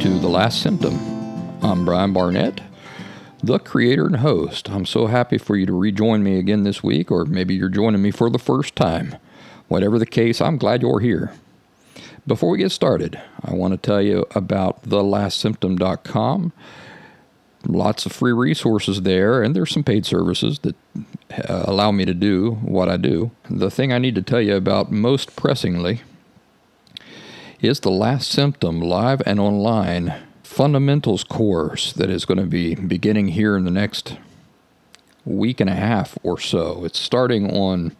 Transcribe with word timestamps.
to 0.00 0.18
The 0.20 0.28
Last 0.28 0.62
Symptom. 0.62 0.96
I'm 1.60 1.84
Brian 1.84 2.12
Barnett, 2.12 2.60
the 3.42 3.58
creator 3.58 4.06
and 4.06 4.16
host. 4.16 4.70
I'm 4.70 4.86
so 4.86 5.08
happy 5.08 5.38
for 5.38 5.56
you 5.56 5.66
to 5.66 5.72
rejoin 5.72 6.22
me 6.22 6.38
again 6.38 6.62
this 6.62 6.84
week, 6.84 7.10
or 7.10 7.24
maybe 7.24 7.56
you're 7.56 7.68
joining 7.68 8.00
me 8.00 8.12
for 8.12 8.30
the 8.30 8.38
first 8.38 8.76
time. 8.76 9.16
Whatever 9.66 9.98
the 9.98 10.06
case, 10.06 10.40
I'm 10.40 10.56
glad 10.56 10.82
you're 10.82 11.00
here. 11.00 11.32
Before 12.28 12.50
we 12.50 12.58
get 12.58 12.70
started, 12.70 13.20
I 13.42 13.54
want 13.54 13.72
to 13.72 13.76
tell 13.76 14.00
you 14.00 14.24
about 14.36 14.84
thelastsymptom.com. 14.84 16.52
Lots 17.66 18.06
of 18.06 18.12
free 18.12 18.32
resources 18.32 19.02
there, 19.02 19.42
and 19.42 19.56
there's 19.56 19.72
some 19.72 19.82
paid 19.82 20.06
services 20.06 20.60
that 20.60 20.76
uh, 21.48 21.64
allow 21.66 21.90
me 21.90 22.04
to 22.04 22.14
do 22.14 22.52
what 22.62 22.88
I 22.88 22.98
do. 22.98 23.32
The 23.50 23.70
thing 23.70 23.92
I 23.92 23.98
need 23.98 24.14
to 24.14 24.22
tell 24.22 24.40
you 24.40 24.54
about 24.54 24.92
most 24.92 25.34
pressingly 25.34 26.02
is 27.60 27.80
the 27.80 27.90
Last 27.90 28.30
Symptom 28.30 28.80
live 28.80 29.20
and 29.26 29.40
online 29.40 30.14
fundamentals 30.44 31.24
course 31.24 31.92
that 31.92 32.08
is 32.08 32.24
going 32.24 32.38
to 32.38 32.46
be 32.46 32.76
beginning 32.76 33.28
here 33.28 33.56
in 33.56 33.64
the 33.64 33.70
next 33.70 34.16
week 35.24 35.60
and 35.60 35.68
a 35.68 35.74
half 35.74 36.16
or 36.22 36.38
so. 36.38 36.84
It's 36.84 37.00
starting 37.00 37.50
on 37.50 37.96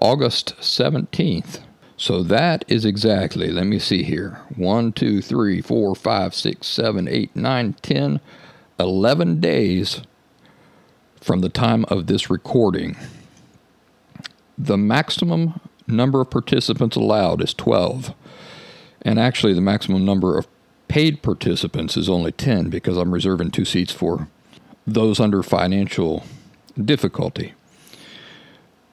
August 0.00 0.56
17th. 0.60 1.60
So 1.98 2.22
that 2.22 2.64
is 2.68 2.86
exactly, 2.86 3.50
let 3.50 3.66
me 3.66 3.78
see 3.78 4.02
here 4.02 4.40
1, 4.56 4.92
2, 4.92 5.20
3, 5.20 5.60
4, 5.60 5.94
5, 5.94 6.34
6, 6.34 6.66
7, 6.66 7.08
8, 7.08 7.36
9, 7.36 7.72
10, 7.74 8.20
11 8.80 9.40
days 9.40 10.00
from 11.20 11.42
the 11.42 11.48
time 11.50 11.84
of 11.88 12.06
this 12.06 12.30
recording. 12.30 12.96
The 14.56 14.78
maximum 14.78 15.60
number 15.86 16.22
of 16.22 16.30
participants 16.30 16.96
allowed 16.96 17.42
is 17.42 17.52
12. 17.52 18.14
And 19.06 19.20
actually, 19.20 19.54
the 19.54 19.60
maximum 19.60 20.04
number 20.04 20.36
of 20.36 20.48
paid 20.88 21.22
participants 21.22 21.96
is 21.96 22.08
only 22.08 22.32
10 22.32 22.70
because 22.70 22.96
I'm 22.96 23.14
reserving 23.14 23.52
two 23.52 23.64
seats 23.64 23.92
for 23.92 24.26
those 24.84 25.20
under 25.20 25.44
financial 25.44 26.24
difficulty. 26.76 27.54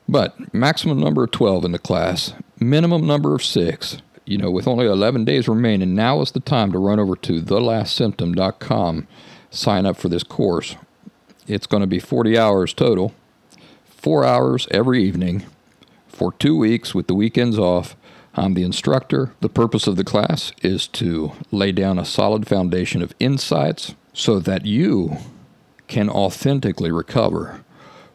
But 0.07 0.53
maximum 0.53 0.99
number 0.99 1.23
of 1.23 1.31
12 1.31 1.65
in 1.65 1.71
the 1.71 1.79
class, 1.79 2.33
minimum 2.59 3.07
number 3.07 3.33
of 3.33 3.43
six. 3.43 4.03
You 4.25 4.37
know, 4.37 4.51
with 4.51 4.67
only 4.67 4.85
11 4.85 5.25
days 5.25 5.47
remaining, 5.47 5.95
now 5.95 6.21
is 6.21 6.31
the 6.31 6.39
time 6.39 6.71
to 6.73 6.77
run 6.77 6.99
over 6.99 7.15
to 7.15 7.41
thelastsymptom.com, 7.41 9.07
sign 9.49 9.85
up 9.87 9.97
for 9.97 10.09
this 10.09 10.23
course. 10.23 10.75
It's 11.47 11.65
going 11.65 11.81
to 11.81 11.87
be 11.87 11.99
40 11.99 12.37
hours 12.37 12.71
total, 12.75 13.13
four 13.87 14.23
hours 14.23 14.67
every 14.69 15.03
evening 15.03 15.43
for 16.07 16.33
two 16.33 16.55
weeks 16.55 16.93
with 16.93 17.07
the 17.07 17.15
weekends 17.15 17.57
off. 17.57 17.95
I'm 18.35 18.55
the 18.55 18.63
instructor. 18.63 19.33
The 19.41 19.49
purpose 19.49 19.85
of 19.85 19.95
the 19.95 20.03
class 20.03 20.51
is 20.61 20.87
to 20.87 21.33
lay 21.51 21.71
down 21.71 21.99
a 21.99 22.05
solid 22.05 22.47
foundation 22.47 23.01
of 23.01 23.13
insights 23.19 23.93
so 24.13 24.39
that 24.39 24.65
you 24.65 25.17
can 25.87 26.09
authentically 26.09 26.91
recover 26.91 27.63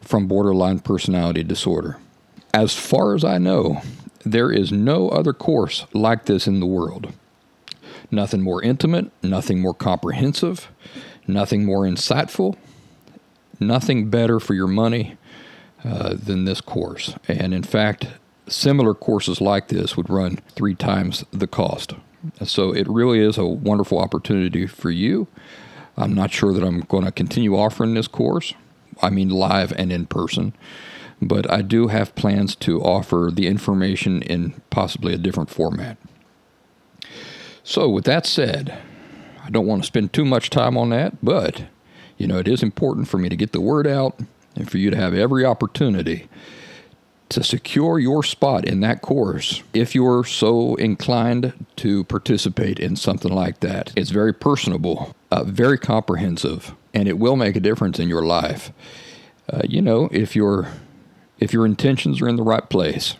from 0.00 0.26
borderline 0.26 0.80
personality 0.80 1.44
disorder. 1.44 1.98
As 2.52 2.74
far 2.74 3.14
as 3.14 3.24
I 3.24 3.38
know, 3.38 3.82
there 4.24 4.50
is 4.50 4.72
no 4.72 5.08
other 5.10 5.32
course 5.32 5.86
like 5.92 6.24
this 6.24 6.46
in 6.46 6.60
the 6.60 6.66
world. 6.66 7.12
Nothing 8.10 8.42
more 8.42 8.62
intimate, 8.62 9.10
nothing 9.22 9.60
more 9.60 9.74
comprehensive, 9.74 10.68
nothing 11.26 11.64
more 11.64 11.82
insightful, 11.82 12.56
nothing 13.60 14.10
better 14.10 14.40
for 14.40 14.54
your 14.54 14.66
money 14.66 15.16
uh, 15.84 16.14
than 16.14 16.44
this 16.44 16.60
course. 16.60 17.14
And 17.28 17.52
in 17.54 17.62
fact, 17.62 18.08
similar 18.48 18.94
courses 18.94 19.40
like 19.40 19.68
this 19.68 19.96
would 19.96 20.10
run 20.10 20.38
three 20.54 20.74
times 20.74 21.24
the 21.30 21.46
cost. 21.46 21.94
So 22.44 22.72
it 22.72 22.88
really 22.88 23.20
is 23.20 23.38
a 23.38 23.46
wonderful 23.46 23.98
opportunity 23.98 24.66
for 24.66 24.90
you. 24.90 25.28
I'm 25.96 26.14
not 26.14 26.32
sure 26.32 26.52
that 26.52 26.64
I'm 26.64 26.80
going 26.80 27.04
to 27.04 27.12
continue 27.12 27.56
offering 27.56 27.94
this 27.94 28.08
course. 28.08 28.54
I 29.00 29.10
mean, 29.10 29.30
live 29.30 29.72
and 29.72 29.92
in 29.92 30.06
person. 30.06 30.54
But 31.20 31.50
I 31.50 31.62
do 31.62 31.88
have 31.88 32.14
plans 32.14 32.54
to 32.56 32.80
offer 32.80 33.30
the 33.32 33.46
information 33.46 34.22
in 34.22 34.60
possibly 34.70 35.14
a 35.14 35.18
different 35.18 35.50
format. 35.50 35.96
So, 37.64 37.88
with 37.88 38.04
that 38.04 38.24
said, 38.24 38.78
I 39.44 39.50
don't 39.50 39.66
want 39.66 39.82
to 39.82 39.86
spend 39.86 40.12
too 40.12 40.24
much 40.24 40.50
time 40.50 40.76
on 40.76 40.90
that, 40.90 41.22
but 41.22 41.64
you 42.16 42.26
know, 42.26 42.38
it 42.38 42.48
is 42.48 42.62
important 42.62 43.08
for 43.08 43.18
me 43.18 43.28
to 43.28 43.36
get 43.36 43.52
the 43.52 43.60
word 43.60 43.86
out 43.86 44.18
and 44.56 44.70
for 44.70 44.78
you 44.78 44.90
to 44.90 44.96
have 44.96 45.14
every 45.14 45.44
opportunity 45.44 46.28
to 47.28 47.42
secure 47.42 47.98
your 47.98 48.22
spot 48.22 48.64
in 48.64 48.80
that 48.80 49.02
course 49.02 49.62
if 49.74 49.94
you're 49.94 50.24
so 50.24 50.74
inclined 50.76 51.52
to 51.76 52.04
participate 52.04 52.78
in 52.78 52.96
something 52.96 53.32
like 53.32 53.60
that. 53.60 53.92
It's 53.96 54.10
very 54.10 54.32
personable, 54.32 55.14
uh, 55.30 55.44
very 55.44 55.78
comprehensive, 55.78 56.74
and 56.94 57.06
it 57.06 57.18
will 57.18 57.36
make 57.36 57.56
a 57.56 57.60
difference 57.60 57.98
in 57.98 58.08
your 58.08 58.24
life. 58.24 58.72
Uh, 59.50 59.62
you 59.64 59.82
know, 59.82 60.08
if 60.12 60.34
your 60.34 60.68
if 61.38 61.52
your 61.52 61.64
intentions 61.64 62.20
are 62.20 62.28
in 62.28 62.36
the 62.36 62.42
right 62.42 62.68
place. 62.68 63.14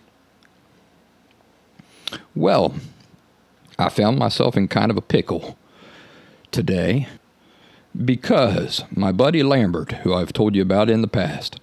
Well, 2.35 2.75
I 3.79 3.89
found 3.91 4.19
myself 4.19 4.57
in 4.57 4.69
kind 4.69 4.91
of 4.91 4.97
a 4.97 5.03
pickle 5.03 5.57
today 6.51 7.07
because 8.05 8.83
my 8.91 9.13
buddy 9.13 9.43
Lambert, 9.43 9.93
who 10.03 10.15
I've 10.15 10.33
told 10.33 10.57
you 10.57 10.63
about 10.63 10.91
in 10.91 11.01
the 11.01 11.09
past, 11.09 11.61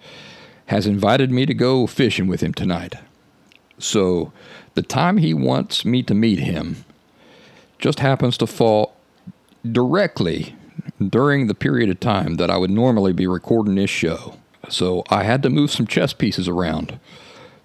has 0.68 0.88
invited 0.88 1.32
me 1.32 1.46
to 1.46 1.54
go 1.54 1.88
fishing 1.88 2.28
with 2.28 2.42
him 2.42 2.54
tonight. 2.54 2.96
So 3.78 4.32
the 4.74 4.82
time 4.82 5.18
he 5.18 5.34
wants 5.34 5.86
me 5.86 6.02
to 6.04 6.14
meet 6.14 6.40
him 6.40 6.86
just 7.80 8.00
happens 8.00 8.38
to 8.38 8.48
fall 8.48 8.96
directly 9.70 10.56
during 11.10 11.48
the 11.48 11.56
period 11.56 11.90
of 11.90 12.00
time 12.00 12.36
that 12.36 12.50
I 12.50 12.58
would 12.58 12.70
normally 12.70 13.14
be 13.14 13.28
recording 13.28 13.76
this 13.76 13.90
show. 13.90 14.38
So 14.70 15.04
I 15.10 15.24
had 15.24 15.44
to 15.44 15.50
move 15.50 15.72
some 15.72 15.88
chess 15.88 16.14
pieces 16.14 16.48
around 16.48 17.00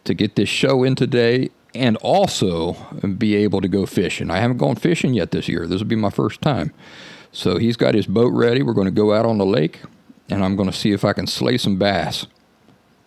to 0.05 0.15
get 0.15 0.37
this 0.37 0.49
show 0.49 0.83
in 0.83 0.95
today 0.95 1.51
and 1.75 1.97
also 1.99 2.75
be 3.19 3.37
able 3.37 3.61
to 3.61 3.69
go 3.69 3.87
fishing. 3.87 4.31
I 4.31 4.39
haven't 4.39 4.59
gone 4.59 4.77
fishing 4.77 5.15
yet 5.15 5.31
this 5.31 5.49
year. 5.49 5.67
This 5.67 5.81
will 5.81 5.89
be 5.89 5.97
my 5.97 6.11
first 6.11 6.41
time. 6.43 6.73
So 7.33 7.59
he's 7.59 7.77
got 7.77 7.95
his 7.95 8.07
boat 8.07 8.33
ready. 8.33 8.63
We're 8.63 8.73
going 8.75 8.87
to 8.87 8.91
go 8.91 9.15
out 9.15 9.25
on 9.25 9.39
the 9.39 9.47
lake 9.47 9.81
and 10.29 10.45
I'm 10.45 10.57
going 10.57 10.71
to 10.71 10.77
see 10.77 10.93
if 10.93 11.05
I 11.05 11.13
can 11.13 11.27
slay 11.27 11.59
some 11.59 11.77
bass. 11.77 12.27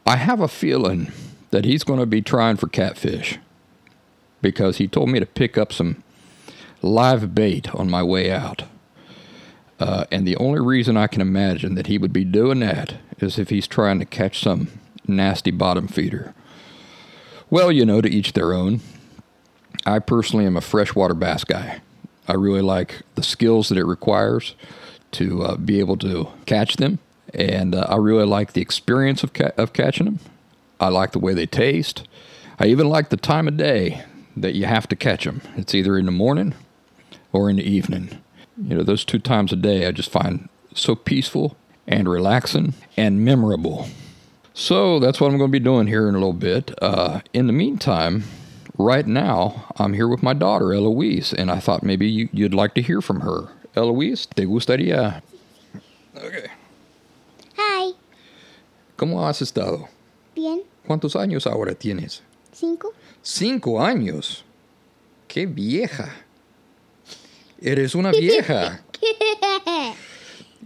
I 0.06 0.18
have 0.18 0.42
a 0.42 0.48
feeling 0.48 1.12
that 1.52 1.66
he's 1.66 1.84
going 1.84 2.00
to 2.00 2.06
be 2.06 2.22
trying 2.22 2.58
for 2.58 2.68
catfish 2.68 3.40
because 4.42 4.78
he 4.78 4.88
told 4.88 5.10
me 5.10 5.20
to 5.20 5.26
pick 5.26 5.58
up 5.58 5.72
some 5.72 6.04
live 6.82 7.34
bait 7.34 7.74
on 7.74 7.90
my 7.90 8.04
way 8.04 8.32
out. 8.32 8.64
Uh, 9.80 10.06
and 10.12 10.28
the 10.28 10.36
only 10.38 10.60
reason 10.60 10.98
I 10.98 11.08
can 11.08 11.22
imagine 11.22 11.76
that 11.76 11.88
he 11.88 11.98
would 11.98 12.12
be 12.12 12.26
doing 12.26 12.60
that 12.60 12.96
is 13.20 13.40
if 13.40 13.50
he's 13.50 13.68
trying 13.68 14.00
to 14.00 14.06
catch 14.06 14.42
some 14.42 14.68
nasty 15.08 15.52
bottom 15.52 15.88
feeder. 15.88 16.34
Well, 17.50 17.72
you 17.72 17.86
know, 17.86 18.02
to 18.02 18.10
each 18.10 18.34
their 18.34 18.54
own. 18.54 18.82
I 19.86 20.00
personally 20.00 20.46
am 20.46 20.58
a 20.58 20.62
freshwater 20.62 21.14
bass 21.14 21.44
guy. 21.44 21.82
I 22.28 22.34
really 22.34 22.62
like 22.62 23.02
the 23.16 23.24
skills 23.24 23.70
that 23.70 23.78
it 23.78 23.86
requires 23.86 24.56
to 25.12 25.44
uh, 25.44 25.58
be 25.58 25.80
able 25.80 25.98
to 25.98 26.30
catch 26.46 26.78
them 26.78 27.00
and 27.33 27.75
uh, 27.75 27.85
I 27.89 27.95
really 27.97 28.25
like 28.25 28.53
the 28.53 28.62
experience 28.62 29.24
of 29.24 29.33
ca- 29.33 29.51
of 29.57 29.74
catching 29.74 30.06
them. 30.06 30.19
I 30.80 30.89
like 30.89 31.12
the 31.12 31.19
way 31.19 31.33
they 31.33 31.45
taste. 31.45 32.07
I 32.59 32.68
even 32.68 32.88
like 32.88 33.09
the 33.09 33.18
time 33.18 33.47
of 33.47 33.57
day 33.57 34.03
that 34.35 34.56
you 34.56 34.65
have 34.65 34.88
to 34.89 34.95
catch 34.95 35.25
them. 35.25 35.41
It's 35.56 35.75
either 35.75 35.97
in 35.97 36.06
the 36.06 36.12
morning 36.12 36.56
or 37.31 37.50
in 37.50 37.57
the 37.57 37.63
evening. 37.63 38.21
You 38.62 38.77
know, 38.77 38.83
those 38.83 39.06
two 39.06 39.19
times 39.19 39.51
a 39.51 39.56
day 39.56 39.88
I 39.88 39.91
just 39.91 40.12
find 40.12 40.50
so 40.74 40.95
peaceful 40.95 41.56
and 41.88 42.07
relaxing 42.07 42.74
and 42.95 43.24
memorable. 43.24 43.88
So 44.53 45.00
that's 45.00 45.19
what 45.19 45.31
I'm 45.31 45.38
going 45.38 45.50
to 45.50 45.59
be 45.59 45.63
doing 45.63 45.88
here 45.88 46.07
in 46.07 46.15
a 46.15 46.19
little 46.19 46.33
bit. 46.33 46.71
Uh, 46.81 47.21
in 47.33 47.47
the 47.47 47.53
meantime, 47.53 48.24
right 48.77 49.06
now, 49.06 49.65
I'm 49.77 49.94
here 49.94 50.07
with 50.07 50.21
my 50.21 50.33
daughter, 50.33 50.74
Eloise, 50.74 51.33
and 51.33 51.50
I 51.50 51.59
thought 51.59 51.81
maybe 51.83 52.07
you, 52.07 52.30
would 52.33 52.53
like 52.53 52.75
to 52.75 52.81
hear 52.81 53.01
from 53.01 53.21
her. 53.21 53.50
Eloise, 53.75 54.27
¿te 54.27 54.45
gustaría? 54.45 55.24
¿Cómo 59.04 59.28
has 59.28 59.42
estado? 59.42 59.90
Bien. 60.34 60.62
¿Cuántos 60.88 61.18
años 61.18 61.46
ahora 61.46 61.76
tienes? 61.76 62.24
Cinco. 62.54 62.94
Cinco 63.22 63.84
años. 63.84 64.46
¡Qué 65.28 65.46
vieja! 65.46 66.10
Eres 67.60 67.96
una 67.96 68.12
vieja. 68.18 68.82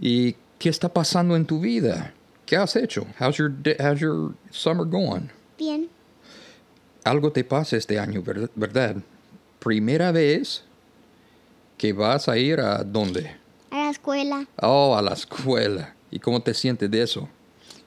¿Y 0.00 0.36
qué 0.56 0.68
está 0.68 0.88
pasando 0.88 1.34
en 1.34 1.46
tu 1.46 1.58
vida? 1.58 2.14
¿Qué 2.46 2.56
has 2.56 2.76
hecho? 2.76 3.08
How's 3.18 3.38
your 3.38 3.52
how's 3.80 3.98
your 3.98 4.36
summer 4.52 4.86
going? 4.86 5.30
Bien. 5.58 5.88
Algo 7.02 7.32
te 7.32 7.42
pasa 7.42 7.76
este 7.76 7.98
año, 7.98 8.22
¿verdad? 8.54 8.94
Primera 9.58 10.12
vez 10.12 10.62
que 11.76 11.92
vas 11.92 12.28
a 12.28 12.38
ir 12.38 12.60
a 12.60 12.84
dónde? 12.84 13.34
A 13.72 13.78
la 13.78 13.90
escuela. 13.90 14.46
Oh, 14.62 14.94
a 14.96 15.02
la 15.02 15.14
escuela. 15.14 15.96
¿Y 16.12 16.20
cómo 16.20 16.40
te 16.40 16.54
sientes 16.54 16.88
de 16.88 17.02
eso? 17.02 17.28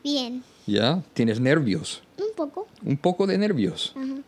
Bien. 0.03 0.43
¿Ya? 0.67 1.03
¿Tienes 1.13 1.39
nervios? 1.39 2.01
Un 2.17 2.35
poco. 2.35 2.67
Un 2.83 2.97
poco 2.97 3.27
de 3.27 3.37
nervios. 3.37 3.93
Ajá. 3.95 4.21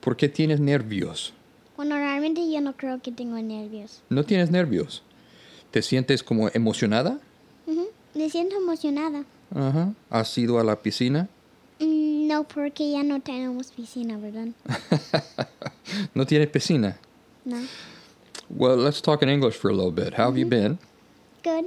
¿Por 0.00 0.16
qué 0.16 0.28
tienes 0.28 0.60
nervios? 0.60 1.32
Bueno, 1.76 1.96
realmente 1.96 2.40
yo 2.50 2.60
no 2.60 2.76
creo 2.76 3.00
que 3.00 3.12
tengo 3.12 3.36
nervios. 3.36 4.02
¿No 4.08 4.24
tienes 4.24 4.50
nervios? 4.50 5.02
¿Te 5.70 5.82
sientes 5.82 6.22
como 6.22 6.48
emocionada? 6.52 7.18
Me 8.14 8.28
siento 8.28 8.56
emocionada. 8.56 9.24
Ajá. 9.54 9.94
¿Has 10.10 10.36
ido 10.36 10.58
a 10.58 10.64
la 10.64 10.76
piscina? 10.76 11.28
Mm, 11.78 12.26
no, 12.26 12.44
porque 12.44 12.90
ya 12.90 13.04
no 13.04 13.20
tenemos 13.20 13.70
piscina, 13.70 14.18
¿verdad? 14.18 14.48
¿No 16.14 16.26
tienes 16.26 16.48
piscina? 16.48 16.98
No. 17.44 17.56
Well, 18.48 18.76
let's 18.76 19.00
talk 19.00 19.22
in 19.22 19.28
English 19.28 19.56
for 19.56 19.70
a 19.70 19.74
little 19.74 19.92
bit. 19.92 20.14
How 20.14 20.26
have 20.26 20.36
you 20.38 20.46
been? 20.46 20.78
Good. 21.44 21.66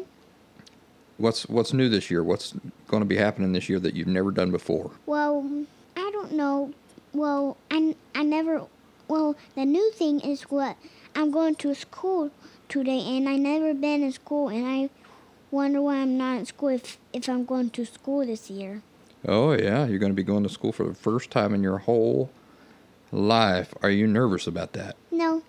What's 1.18 1.48
what's 1.48 1.74
new 1.74 1.90
this 1.90 2.10
year? 2.10 2.24
What's 2.24 2.54
going 2.88 3.02
to 3.02 3.08
be 3.08 3.18
happening 3.18 3.54
this 3.54 3.70
year 3.70 3.80
that 3.80 3.96
you've 3.96 4.08
never 4.08 4.32
done 4.32 4.52
before? 4.52 4.92
Well, 5.06 5.66
I 5.96 6.10
don't 6.12 6.34
know. 6.34 6.74
Well, 7.14 7.58
I, 7.70 7.96
I 8.16 8.24
never. 8.24 8.64
Well, 9.08 9.36
the 9.56 9.66
new 9.66 9.92
thing 9.92 10.22
is 10.22 10.44
what 10.44 10.76
I'm 11.16 11.30
going 11.32 11.56
to 11.56 11.76
school 11.76 12.32
today, 12.68 13.00
and 13.18 13.30
I 13.30 13.36
never 13.36 13.74
been 13.74 14.02
in 14.02 14.12
school, 14.12 14.50
and 14.50 14.66
I 14.66 14.90
wonder 15.52 15.82
why 15.82 15.98
I'm 15.98 16.18
not 16.18 16.40
in 16.40 16.46
school 16.46 16.70
if 16.70 16.98
if 17.14 17.30
I'm 17.30 17.46
going 17.46 17.70
to 17.72 17.86
school 17.86 18.26
this 18.26 18.50
year. 18.50 18.82
Oh 19.28 19.52
yeah, 19.54 19.86
you're 19.86 20.00
going 20.00 20.12
to 20.12 20.16
be 20.16 20.24
going 20.24 20.44
to 20.44 20.50
school 20.50 20.72
for 20.72 20.86
the 20.86 20.96
first 20.96 21.30
time 21.30 21.54
in 21.54 21.62
your 21.62 21.78
whole 21.80 22.32
life. 23.12 23.74
Are 23.84 23.92
you 23.92 24.08
nervous 24.08 24.48
about 24.48 24.74
that? 24.74 24.96
No. 25.12 25.44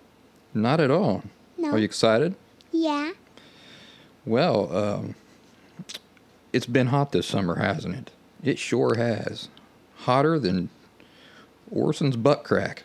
Not 0.53 0.79
at 0.79 0.91
all. 0.91 1.23
No. 1.57 1.71
Are 1.71 1.77
you 1.77 1.85
excited? 1.85 2.35
Yeah. 2.71 3.11
Well, 4.25 4.75
um, 4.75 5.15
it's 6.55 6.65
been 6.65 6.87
hot 6.87 7.11
this 7.11 7.27
summer, 7.27 7.55
hasn't 7.55 7.95
it? 7.95 8.11
It 8.41 8.57
sure 8.57 8.95
has. 8.95 9.49
Hotter 9.97 10.39
than 10.39 10.69
Orson's 11.69 12.15
butt 12.15 12.45
crack. 12.45 12.83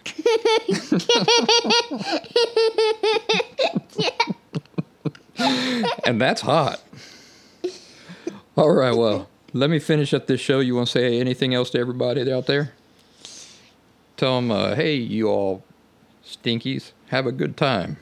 and 6.04 6.20
that's 6.20 6.40
hot. 6.40 6.82
All 8.56 8.72
right, 8.72 8.96
well, 8.96 9.28
let 9.52 9.70
me 9.70 9.78
finish 9.78 10.12
up 10.12 10.26
this 10.26 10.40
show. 10.40 10.58
You 10.58 10.74
want 10.74 10.88
to 10.88 10.92
say 10.92 11.20
anything 11.20 11.54
else 11.54 11.70
to 11.70 11.78
everybody 11.78 12.28
out 12.32 12.46
there? 12.46 12.72
Tell 14.16 14.34
them, 14.34 14.50
uh, 14.50 14.74
hey, 14.74 14.96
you 14.96 15.28
all 15.28 15.62
stinkies, 16.26 16.90
have 17.10 17.24
a 17.24 17.32
good 17.32 17.56
time. 17.56 17.98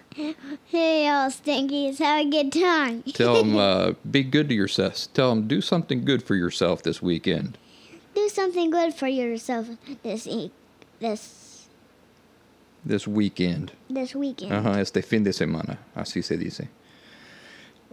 Hey, 0.70 1.08
all 1.08 1.30
stinkies, 1.30 1.98
have 1.98 2.26
a 2.26 2.30
good 2.30 2.52
time. 2.52 3.02
Tell 3.14 3.42
them, 3.42 3.56
uh, 3.56 3.92
be 4.10 4.22
good 4.22 4.50
to 4.50 4.54
yourself. 4.54 5.06
Tell 5.14 5.30
them, 5.30 5.48
do 5.48 5.62
something 5.62 6.04
good 6.04 6.22
for 6.22 6.34
yourself 6.34 6.82
this 6.82 7.00
weekend. 7.00 7.56
Do 8.14 8.28
something 8.28 8.70
good 8.70 8.92
for 8.92 9.06
yourself 9.08 9.66
this 10.02 10.26
e- 10.26 10.50
this 11.00 11.68
this 12.84 13.08
weekend. 13.08 13.72
this 13.88 14.14
weekend. 14.14 14.52
Ajá, 14.52 14.80
este 14.80 15.02
fin 15.02 15.24
de 15.24 15.32
semana, 15.32 15.78
así 15.96 16.22
se 16.22 16.36
dice. 16.36 16.68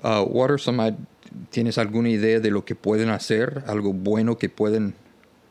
Uh, 0.04 0.25
what 0.25 0.51
are 0.51 0.57
some, 0.57 0.98
¿Tienes 1.51 1.78
alguna 1.78 2.10
idea 2.10 2.42
de 2.42 2.51
lo 2.51 2.62
que 2.66 2.75
pueden 2.75 3.10
hacer? 3.10 3.63
¿Algo 3.68 3.94
bueno 3.94 4.36
que 4.38 4.50
pueden 4.50 4.95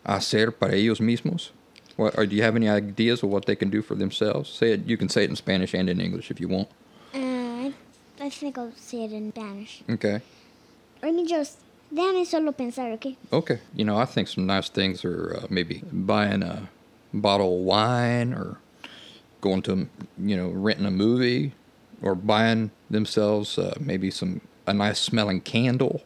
hacer 0.04 0.52
para 0.52 0.74
ellos 0.74 1.00
mismos? 1.00 1.52
What, 1.96 2.18
or 2.18 2.26
do 2.26 2.36
you 2.36 2.42
have 2.42 2.54
any 2.54 2.68
ideas 2.68 3.22
of 3.22 3.30
what 3.30 3.46
they 3.46 3.56
can 3.56 3.70
do 3.70 3.80
for 3.80 3.94
themselves? 3.94 4.50
Say 4.50 4.72
it. 4.72 4.86
You 4.86 4.98
can 4.98 5.08
say 5.08 5.24
it 5.24 5.30
in 5.30 5.36
Spanish 5.36 5.72
and 5.72 5.88
in 5.88 6.00
English 6.00 6.30
if 6.30 6.38
you 6.38 6.48
want. 6.48 6.68
I, 8.24 8.30
think 8.30 8.56
I'll 8.58 8.72
say 8.76 9.04
it 9.04 9.12
in 9.12 9.30
Spanish. 9.32 9.82
Okay. 9.90 10.20
Let 11.02 11.14
me 11.14 11.26
just 11.26 11.58
déjame 11.92 12.24
solo 12.26 12.52
pensar, 12.52 12.92
okay? 12.94 13.16
Okay. 13.32 13.60
You 13.74 13.84
know, 13.84 13.98
I 13.98 14.06
think 14.06 14.28
some 14.28 14.46
nice 14.46 14.68
things 14.68 15.04
are 15.04 15.36
uh, 15.36 15.46
maybe 15.50 15.82
buying 15.92 16.42
a 16.42 16.68
bottle 17.12 17.58
of 17.58 17.64
wine 17.64 18.32
or 18.32 18.58
going 19.40 19.62
to, 19.62 19.88
you 20.18 20.36
know, 20.36 20.48
renting 20.48 20.86
a 20.86 20.90
movie 20.90 21.52
or 22.02 22.14
buying 22.14 22.70
themselves 22.88 23.58
uh, 23.58 23.74
maybe 23.78 24.10
some 24.10 24.40
a 24.66 24.72
nice 24.72 24.98
smelling 24.98 25.40
candle 25.42 26.00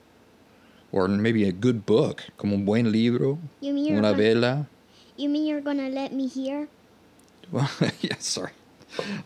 or 0.91 1.06
maybe 1.06 1.44
a 1.49 1.53
good 1.53 1.87
book, 1.87 2.25
como 2.37 2.55
un 2.56 2.64
buen 2.64 2.91
libro, 2.91 3.38
You 3.61 3.73
mean 3.75 3.85
you're 3.85 3.99
una 3.99 4.11
gonna, 4.12 4.23
vela. 4.23 4.67
you 5.17 5.29
mean 5.29 5.47
you're 5.47 5.61
gonna 5.61 5.88
let 5.88 6.12
me 6.12 6.26
hear? 6.26 6.69
Well, 7.53 7.71
yeah, 8.00 8.17
sorry. 8.19 8.53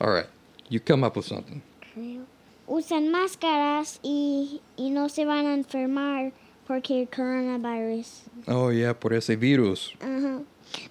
All 0.01 0.11
right. 0.11 0.27
You 0.69 0.81
come 0.81 1.05
up 1.05 1.17
with 1.17 1.27
something. 1.27 1.63
Creo. 1.95 2.25
Usan 2.67 3.11
máscaras 3.11 3.99
y, 4.03 4.61
y 4.77 4.91
no 4.91 5.09
se 5.09 5.25
van 5.25 5.47
a 5.47 5.55
enfermar 5.55 6.33
porque 6.67 7.01
el 7.01 7.09
coronavirus. 7.09 8.23
Oh, 8.47 8.71
yeah, 8.71 8.93
por 8.93 9.13
ese 9.13 9.37
virus. 9.37 9.93
Uh-huh. 10.01 10.45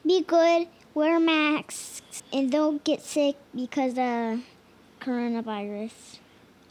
Be 0.05 0.21
good, 0.21 0.67
wear 0.93 1.19
masks, 1.19 2.23
and 2.31 2.51
don't 2.51 2.83
get 2.83 3.01
sick 3.01 3.35
because 3.55 3.97
of 3.97 4.41
coronavirus. 4.99 6.19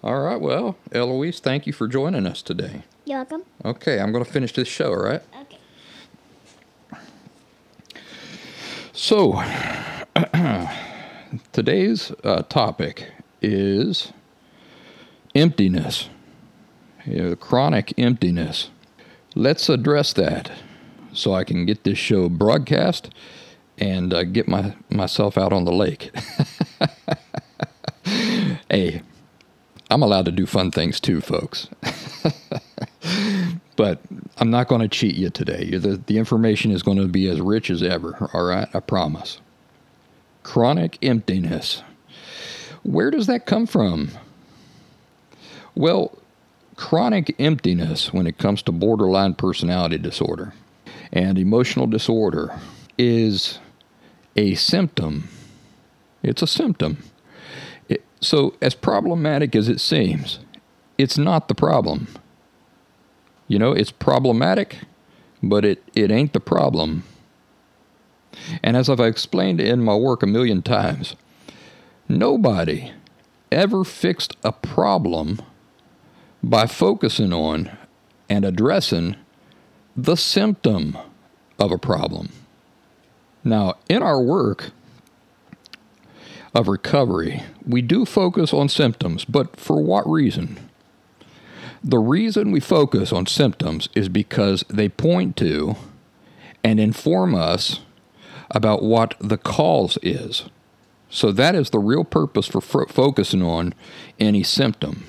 All 0.03 0.21
right, 0.21 0.41
well, 0.41 0.77
Eloise, 0.93 1.41
thank 1.41 1.67
you 1.67 1.73
for 1.73 1.89
joining 1.89 2.27
us 2.27 2.41
today. 2.43 2.83
You're 3.05 3.19
welcome? 3.19 3.43
Okay, 3.65 3.99
I'm 3.99 4.13
going 4.13 4.25
to 4.25 4.31
finish 4.31 4.53
this 4.53 4.69
show, 4.69 4.91
all 4.91 5.03
right? 5.03 5.23
Okay. 5.43 5.59
So, 8.93 9.43
today's 11.53 12.13
uh, 12.23 12.43
topic 12.49 13.13
is 13.43 14.13
emptiness, 15.35 16.09
you 17.07 17.23
know, 17.23 17.37
chronic 17.37 17.95
emptiness. 17.99 18.71
Let's 19.35 19.69
address 19.69 20.13
that 20.15 20.51
so 21.13 21.35
I 21.35 21.45
can 21.45 21.67
get 21.67 21.85
this 21.85 21.99
show 21.99 22.29
broadcast 22.29 23.11
and 23.79 24.13
uh, 24.13 24.25
get 24.25 24.49
my 24.49 24.75
myself 24.91 25.39
out 25.39 25.53
on 25.53 25.65
the 25.65 25.73
lake. 25.73 26.11
hey, 28.71 29.03
I'm 29.91 30.03
allowed 30.03 30.27
to 30.27 30.33
do 30.33 30.47
fun 30.47 30.71
things 30.71 31.01
too, 31.01 31.21
folks. 31.21 31.69
but 33.77 34.01
I'm 34.39 34.51
not 34.51 34.69
going 34.69 34.83
to 34.83 34.89
cheat 34.89 35.17
you 35.17 35.31
today. 35.31 35.71
The, 35.71 35.97
the 35.97 36.19
information 36.19 36.71
is 36.71 36.83
going 36.83 36.99
to 36.99 37.09
be 37.09 37.29
as 37.29 37.41
rich 37.41 37.71
as 37.71 37.83
ever, 37.83 38.31
all 38.35 38.45
right? 38.45 38.69
I 38.75 38.81
promise. 38.81 39.41
Chronic 40.43 40.99
emptiness. 41.03 41.83
Where 42.83 43.11
does 43.11 43.27
that 43.27 43.47
come 43.47 43.67
from? 43.67 44.11
Well, 45.81 46.19
chronic 46.77 47.35
emptiness, 47.39 48.13
when 48.13 48.27
it 48.27 48.37
comes 48.37 48.61
to 48.65 48.71
borderline 48.71 49.33
personality 49.33 49.97
disorder 49.97 50.53
and 51.11 51.39
emotional 51.39 51.87
disorder, 51.87 52.55
is 52.99 53.61
a 54.37 54.57
symptom. 54.57 55.31
It's 56.23 56.43
a 56.43 56.47
symptom. 56.47 57.03
It, 57.89 58.05
so, 58.21 58.57
as 58.61 58.75
problematic 58.75 59.57
as 59.57 59.71
it 59.71 59.81
seems, 59.81 60.41
it's 60.99 61.17
not 61.17 61.49
the 61.49 61.55
problem. 61.55 62.09
You 63.49 63.59
know, 63.59 63.73
it's 63.73 63.91
problematic, 63.91 64.81
but 65.43 65.65
it, 65.65 65.83
it 65.95 66.11
ain't 66.11 66.35
the 66.35 66.41
problem. 66.41 67.05
And 68.63 68.77
as 68.77 68.91
I've 68.91 69.01
explained 69.01 69.63
in 69.63 69.83
my 69.83 69.97
work 69.97 70.23
a 70.23 70.27
million 70.27 70.61
times, 70.61 71.17
nobody 72.07 72.93
ever 73.51 73.83
fixed 73.83 74.37
a 74.45 74.53
problem 74.53 75.41
by 76.43 76.67
focusing 76.67 77.33
on 77.33 77.77
and 78.29 78.45
addressing 78.45 79.17
the 79.97 80.17
symptom 80.17 80.97
of 81.59 81.71
a 81.71 81.79
problem. 81.79 82.31
Now, 83.45 83.75
in 83.89 84.03
our 84.03 84.21
work 84.21 84.71
of 86.55 86.69
recovery, 86.69 87.43
we 87.67 87.83
do 87.83 88.05
focus 88.05 88.53
on 88.53 88.69
symptoms, 88.69 89.25
but 89.25 89.57
for 89.57 89.83
what 89.83 90.09
reason? 90.09 90.71
The 91.83 91.99
reason 91.99 92.51
we 92.51 92.61
focus 92.61 93.13
on 93.13 93.27
symptoms 93.27 93.89
is 93.95 94.09
because 94.09 94.65
they 94.69 94.89
point 94.89 95.37
to 95.39 95.77
and 96.63 96.79
inform 96.79 97.35
us 97.35 97.81
about 98.51 98.83
what 98.83 99.15
the 99.21 99.39
cause 99.39 99.97
is. 100.03 100.45
So 101.09 101.33
that 101.33 101.55
is 101.55 101.71
the 101.71 101.79
real 101.79 102.05
purpose 102.05 102.47
for 102.47 102.59
f- 102.59 102.91
focusing 102.91 103.43
on 103.43 103.75
any 104.19 104.43
symptom. 104.43 105.05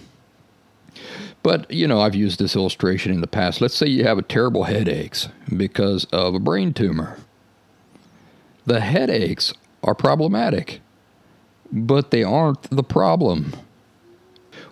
But, 1.43 1.69
you 1.71 1.87
know, 1.87 2.01
I've 2.01 2.15
used 2.15 2.39
this 2.39 2.55
illustration 2.55 3.11
in 3.11 3.21
the 3.21 3.27
past. 3.27 3.61
Let's 3.61 3.75
say 3.75 3.87
you 3.87 4.03
have 4.03 4.17
a 4.17 4.23
terrible 4.23 4.65
headaches 4.65 5.27
because 5.55 6.05
of 6.05 6.35
a 6.35 6.39
brain 6.39 6.73
tumor. 6.73 7.17
The 8.65 8.79
headaches 8.79 9.53
are 9.83 9.95
problematic, 9.95 10.81
but 11.71 12.11
they 12.11 12.23
aren't 12.23 12.63
the 12.69 12.83
problem. 12.83 13.55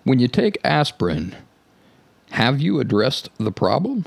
When 0.03 0.19
you 0.19 0.27
take 0.27 0.59
aspirin, 0.63 1.35
have 2.31 2.61
you 2.61 2.79
addressed 2.79 3.29
the 3.37 3.51
problem? 3.51 4.05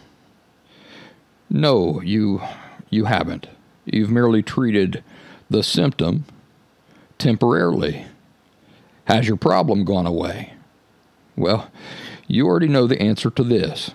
No, 1.50 2.00
you 2.00 2.40
you 2.88 3.06
haven't. 3.06 3.48
You've 3.84 4.10
merely 4.10 4.42
treated 4.42 5.02
the 5.50 5.62
symptom 5.62 6.24
temporarily. 7.18 8.06
Has 9.06 9.26
your 9.26 9.36
problem 9.36 9.84
gone 9.84 10.06
away? 10.06 10.54
Well, 11.36 11.70
you 12.32 12.46
already 12.46 12.66
know 12.66 12.86
the 12.86 12.98
answer 12.98 13.28
to 13.28 13.44
this. 13.44 13.90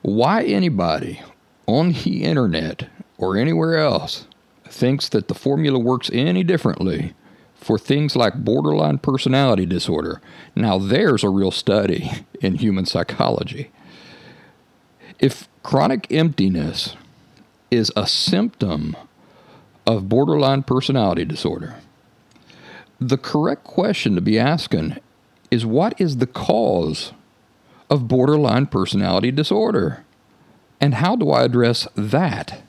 Why 0.00 0.44
anybody 0.44 1.20
on 1.66 1.92
the 1.92 2.24
internet 2.24 2.88
or 3.18 3.36
anywhere 3.36 3.76
else 3.76 4.26
thinks 4.66 5.10
that 5.10 5.28
the 5.28 5.34
formula 5.34 5.78
works 5.78 6.08
any 6.10 6.42
differently 6.42 7.12
for 7.54 7.78
things 7.78 8.16
like 8.16 8.46
borderline 8.46 8.96
personality 8.96 9.66
disorder, 9.66 10.22
now 10.56 10.78
there's 10.78 11.22
a 11.22 11.28
real 11.28 11.50
study 11.50 12.10
in 12.40 12.54
human 12.54 12.86
psychology. 12.86 13.70
If 15.18 15.50
chronic 15.62 16.10
emptiness 16.10 16.96
is 17.70 17.92
a 17.94 18.06
symptom 18.06 18.96
of 19.86 20.08
borderline 20.08 20.62
personality 20.62 21.26
disorder, 21.26 21.76
the 22.98 23.18
correct 23.18 23.64
question 23.64 24.14
to 24.14 24.22
be 24.22 24.38
asking 24.38 24.96
is 25.50 25.64
what 25.64 25.98
is 26.00 26.18
the 26.18 26.26
cause 26.26 27.12
of 27.90 28.08
borderline 28.08 28.66
personality 28.66 29.30
disorder? 29.30 30.04
And 30.80 30.94
how 30.94 31.16
do 31.16 31.30
I 31.30 31.44
address 31.44 31.88
that? 31.96 32.62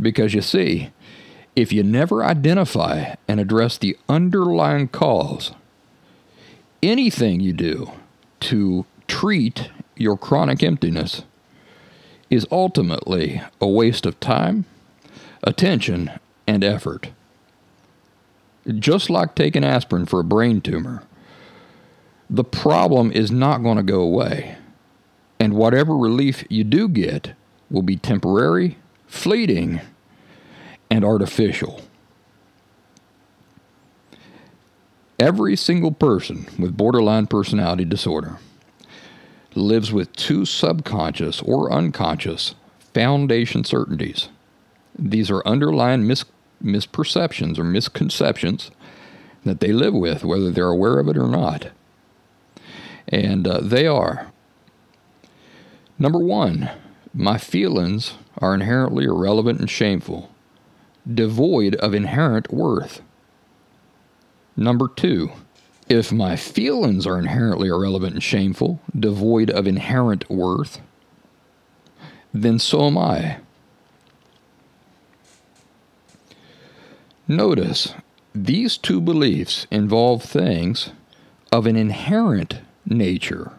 Because 0.00 0.34
you 0.34 0.42
see, 0.42 0.90
if 1.56 1.72
you 1.72 1.82
never 1.82 2.24
identify 2.24 3.14
and 3.28 3.40
address 3.40 3.78
the 3.78 3.96
underlying 4.08 4.88
cause, 4.88 5.52
anything 6.82 7.40
you 7.40 7.52
do 7.52 7.92
to 8.40 8.84
treat 9.06 9.70
your 9.96 10.16
chronic 10.16 10.62
emptiness 10.62 11.22
is 12.30 12.46
ultimately 12.50 13.40
a 13.60 13.68
waste 13.68 14.06
of 14.06 14.18
time, 14.20 14.64
attention, 15.42 16.10
and 16.46 16.64
effort. 16.64 17.10
Just 18.78 19.10
like 19.10 19.34
taking 19.34 19.62
aspirin 19.62 20.06
for 20.06 20.20
a 20.20 20.24
brain 20.24 20.60
tumor, 20.60 21.04
the 22.28 22.44
problem 22.44 23.12
is 23.12 23.30
not 23.30 23.62
going 23.62 23.76
to 23.76 23.82
go 23.82 24.00
away. 24.00 24.56
And 25.38 25.54
whatever 25.54 25.96
relief 25.96 26.44
you 26.48 26.64
do 26.64 26.88
get 26.88 27.34
will 27.70 27.82
be 27.82 27.96
temporary, 27.96 28.78
fleeting, 29.06 29.80
and 30.90 31.04
artificial. 31.04 31.82
Every 35.18 35.56
single 35.56 35.92
person 35.92 36.46
with 36.58 36.76
borderline 36.76 37.26
personality 37.26 37.84
disorder 37.84 38.38
lives 39.54 39.92
with 39.92 40.12
two 40.14 40.44
subconscious 40.44 41.40
or 41.42 41.72
unconscious 41.72 42.54
foundation 42.92 43.64
certainties. 43.64 44.28
These 44.98 45.30
are 45.30 45.46
underlying 45.46 46.06
mis- 46.06 46.24
misperceptions 46.62 47.58
or 47.58 47.64
misconceptions 47.64 48.70
that 49.44 49.60
they 49.60 49.72
live 49.72 49.94
with, 49.94 50.24
whether 50.24 50.50
they're 50.50 50.68
aware 50.68 50.98
of 50.98 51.08
it 51.08 51.16
or 51.16 51.28
not. 51.28 51.68
And 53.08 53.46
uh, 53.46 53.60
they 53.60 53.86
are 53.86 54.32
number 55.98 56.18
one, 56.18 56.70
my 57.12 57.38
feelings 57.38 58.14
are 58.38 58.54
inherently 58.54 59.04
irrelevant 59.04 59.60
and 59.60 59.70
shameful, 59.70 60.30
devoid 61.12 61.76
of 61.76 61.94
inherent 61.94 62.52
worth. 62.52 63.00
Number 64.56 64.88
two, 64.88 65.30
if 65.88 66.10
my 66.12 66.36
feelings 66.36 67.06
are 67.06 67.18
inherently 67.18 67.68
irrelevant 67.68 68.14
and 68.14 68.22
shameful, 68.22 68.80
devoid 68.98 69.50
of 69.50 69.66
inherent 69.66 70.28
worth, 70.30 70.80
then 72.32 72.58
so 72.58 72.86
am 72.86 72.98
I. 72.98 73.38
Notice, 77.28 77.94
these 78.34 78.76
two 78.76 79.00
beliefs 79.00 79.66
involve 79.70 80.22
things 80.22 80.90
of 81.52 81.66
an 81.66 81.76
inherent 81.76 82.60
nature. 82.86 83.52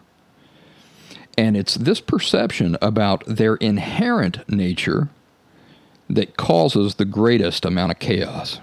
And 1.38 1.56
it's 1.56 1.74
this 1.74 2.00
perception 2.00 2.76
about 2.80 3.24
their 3.26 3.56
inherent 3.56 4.48
nature 4.48 5.08
that 6.08 6.36
causes 6.36 6.94
the 6.94 7.04
greatest 7.04 7.64
amount 7.64 7.92
of 7.92 7.98
chaos. 7.98 8.60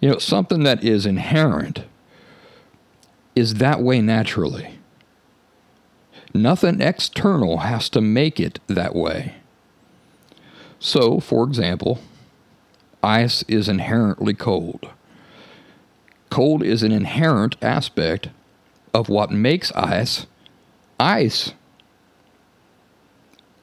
You 0.00 0.10
know, 0.10 0.18
something 0.18 0.62
that 0.64 0.84
is 0.84 1.06
inherent 1.06 1.84
is 3.34 3.54
that 3.54 3.80
way 3.80 4.00
naturally. 4.00 4.78
Nothing 6.34 6.80
external 6.80 7.58
has 7.58 7.88
to 7.90 8.00
make 8.00 8.40
it 8.40 8.58
that 8.66 8.94
way. 8.94 9.34
So, 10.78 11.20
for 11.20 11.44
example, 11.44 12.00
ice 13.02 13.44
is 13.48 13.68
inherently 13.68 14.34
cold. 14.34 14.88
Cold 16.30 16.62
is 16.62 16.82
an 16.82 16.92
inherent 16.92 17.56
aspect 17.62 18.28
of 18.94 19.08
what 19.08 19.30
makes 19.30 19.72
ice 19.72 20.26
ice. 21.02 21.52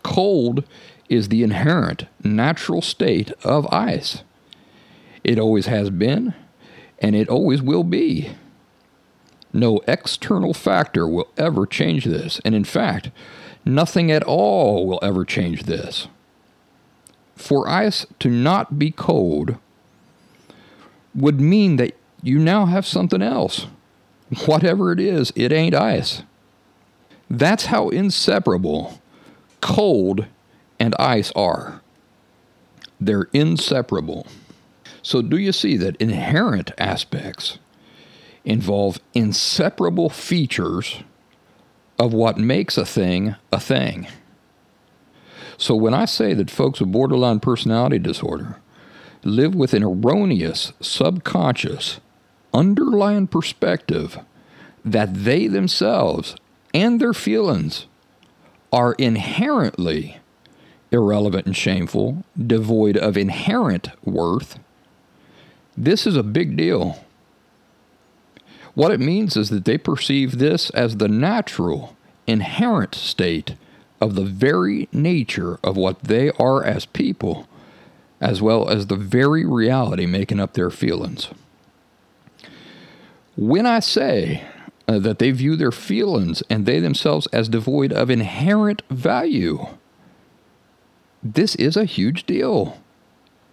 Cold 0.03 0.63
is 1.07 1.29
the 1.29 1.43
inherent 1.43 2.05
natural 2.23 2.81
state 2.81 3.31
of 3.43 3.65
ice. 3.73 4.23
It 5.23 5.39
always 5.39 5.65
has 5.67 5.89
been, 5.89 6.33
and 6.99 7.15
it 7.15 7.29
always 7.29 7.61
will 7.61 7.83
be. 7.83 8.31
No 9.51 9.79
external 9.87 10.53
factor 10.53 11.07
will 11.07 11.29
ever 11.37 11.65
change 11.65 12.05
this, 12.05 12.39
and 12.45 12.53
in 12.53 12.63
fact, 12.63 13.09
nothing 13.65 14.11
at 14.11 14.23
all 14.23 14.85
will 14.85 14.99
ever 15.01 15.25
change 15.25 15.63
this. 15.63 16.07
For 17.35 17.67
ice 17.67 18.05
to 18.19 18.29
not 18.29 18.77
be 18.77 18.91
cold 18.91 19.55
would 21.15 21.39
mean 21.39 21.77
that 21.77 21.95
you 22.21 22.37
now 22.37 22.65
have 22.65 22.85
something 22.85 23.21
else. 23.21 23.65
Whatever 24.45 24.91
it 24.91 24.99
is, 24.99 25.33
it 25.35 25.51
ain't 25.51 25.75
ice. 25.75 26.23
That's 27.29 27.65
how 27.65 27.89
inseparable 27.89 28.99
cold 29.61 30.25
and 30.79 30.95
ice 30.97 31.31
are. 31.35 31.81
They're 32.99 33.27
inseparable. 33.33 34.27
So, 35.01 35.21
do 35.21 35.37
you 35.37 35.51
see 35.51 35.77
that 35.77 35.95
inherent 35.97 36.71
aspects 36.77 37.59
involve 38.43 38.99
inseparable 39.13 40.09
features 40.09 41.03
of 41.97 42.13
what 42.13 42.37
makes 42.37 42.77
a 42.77 42.85
thing 42.85 43.35
a 43.51 43.59
thing? 43.59 44.07
So, 45.57 45.75
when 45.75 45.93
I 45.93 46.05
say 46.05 46.33
that 46.33 46.51
folks 46.51 46.79
with 46.79 46.91
borderline 46.91 47.39
personality 47.39 47.99
disorder 47.99 48.57
live 49.23 49.55
with 49.55 49.73
an 49.73 49.83
erroneous, 49.83 50.73
subconscious, 50.81 51.99
underlying 52.53 53.27
perspective 53.27 54.19
that 54.83 55.13
they 55.13 55.47
themselves 55.47 56.35
and 56.73 56.99
their 56.99 57.13
feelings 57.13 57.85
are 58.71 58.93
inherently 58.93 60.19
irrelevant 60.91 61.45
and 61.45 61.55
shameful, 61.55 62.23
devoid 62.37 62.97
of 62.97 63.17
inherent 63.17 63.89
worth, 64.03 64.59
this 65.77 66.05
is 66.05 66.15
a 66.15 66.23
big 66.23 66.57
deal. 66.57 66.99
What 68.73 68.91
it 68.91 68.99
means 68.99 69.37
is 69.37 69.49
that 69.49 69.65
they 69.65 69.77
perceive 69.77 70.37
this 70.37 70.69
as 70.71 70.97
the 70.97 71.07
natural, 71.07 71.95
inherent 72.27 72.95
state 72.95 73.55
of 74.01 74.15
the 74.15 74.25
very 74.25 74.87
nature 74.91 75.59
of 75.63 75.75
what 75.75 76.03
they 76.03 76.31
are 76.31 76.63
as 76.63 76.85
people, 76.85 77.47
as 78.21 78.41
well 78.41 78.69
as 78.69 78.87
the 78.87 78.95
very 78.95 79.45
reality 79.45 80.05
making 80.05 80.39
up 80.39 80.53
their 80.53 80.69
feelings. 80.69 81.29
When 83.39 83.65
I 83.65 83.79
say 83.79 84.43
uh, 84.85 84.99
that 84.99 85.19
they 85.19 85.31
view 85.31 85.55
their 85.55 85.71
feelings 85.71 86.43
and 86.49 86.65
they 86.65 86.81
themselves 86.81 87.25
as 87.27 87.47
devoid 87.47 87.93
of 87.93 88.09
inherent 88.09 88.81
value, 88.89 89.65
this 91.23 91.55
is 91.55 91.77
a 91.77 91.85
huge 91.85 92.25
deal. 92.25 92.77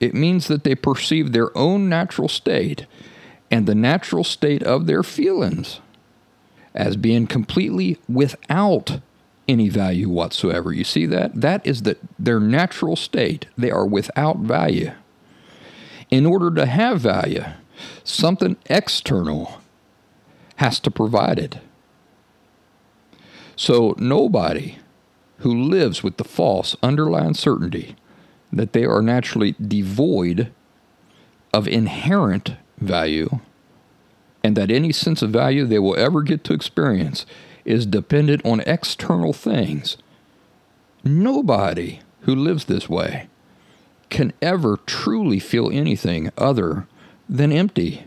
It 0.00 0.12
means 0.12 0.48
that 0.48 0.64
they 0.64 0.74
perceive 0.74 1.30
their 1.30 1.56
own 1.56 1.88
natural 1.88 2.26
state 2.26 2.86
and 3.48 3.66
the 3.66 3.76
natural 3.76 4.24
state 4.24 4.60
of 4.64 4.88
their 4.88 5.04
feelings 5.04 5.78
as 6.74 6.96
being 6.96 7.28
completely 7.28 7.96
without 8.08 8.98
any 9.46 9.68
value 9.68 10.08
whatsoever. 10.08 10.72
You 10.72 10.82
see 10.82 11.06
that? 11.06 11.40
That 11.40 11.64
is 11.64 11.82
the, 11.82 11.96
their 12.18 12.40
natural 12.40 12.96
state. 12.96 13.46
They 13.56 13.70
are 13.70 13.86
without 13.86 14.38
value. 14.38 14.90
In 16.10 16.26
order 16.26 16.52
to 16.56 16.66
have 16.66 17.00
value, 17.00 17.44
something 18.02 18.56
external 18.68 19.60
has 20.56 20.80
to 20.80 20.90
provide 20.90 21.38
it. 21.38 21.58
So 23.56 23.94
nobody 23.98 24.78
who 25.38 25.54
lives 25.54 26.02
with 26.02 26.16
the 26.16 26.24
false 26.24 26.76
underlying 26.82 27.34
certainty 27.34 27.96
that 28.52 28.72
they 28.72 28.84
are 28.84 29.02
naturally 29.02 29.52
devoid 29.52 30.52
of 31.52 31.66
inherent 31.66 32.56
value 32.78 33.40
and 34.44 34.56
that 34.56 34.70
any 34.70 34.92
sense 34.92 35.22
of 35.22 35.30
value 35.30 35.64
they 35.64 35.78
will 35.78 35.96
ever 35.96 36.22
get 36.22 36.44
to 36.44 36.52
experience 36.52 37.26
is 37.64 37.84
dependent 37.84 38.44
on 38.44 38.60
external 38.60 39.32
things. 39.32 39.96
Nobody 41.02 42.00
who 42.20 42.34
lives 42.34 42.66
this 42.66 42.88
way 42.88 43.28
can 44.08 44.32
ever 44.40 44.78
truly 44.86 45.38
feel 45.40 45.70
anything 45.70 46.30
other 46.38 46.86
than 47.28 47.52
empty. 47.52 48.04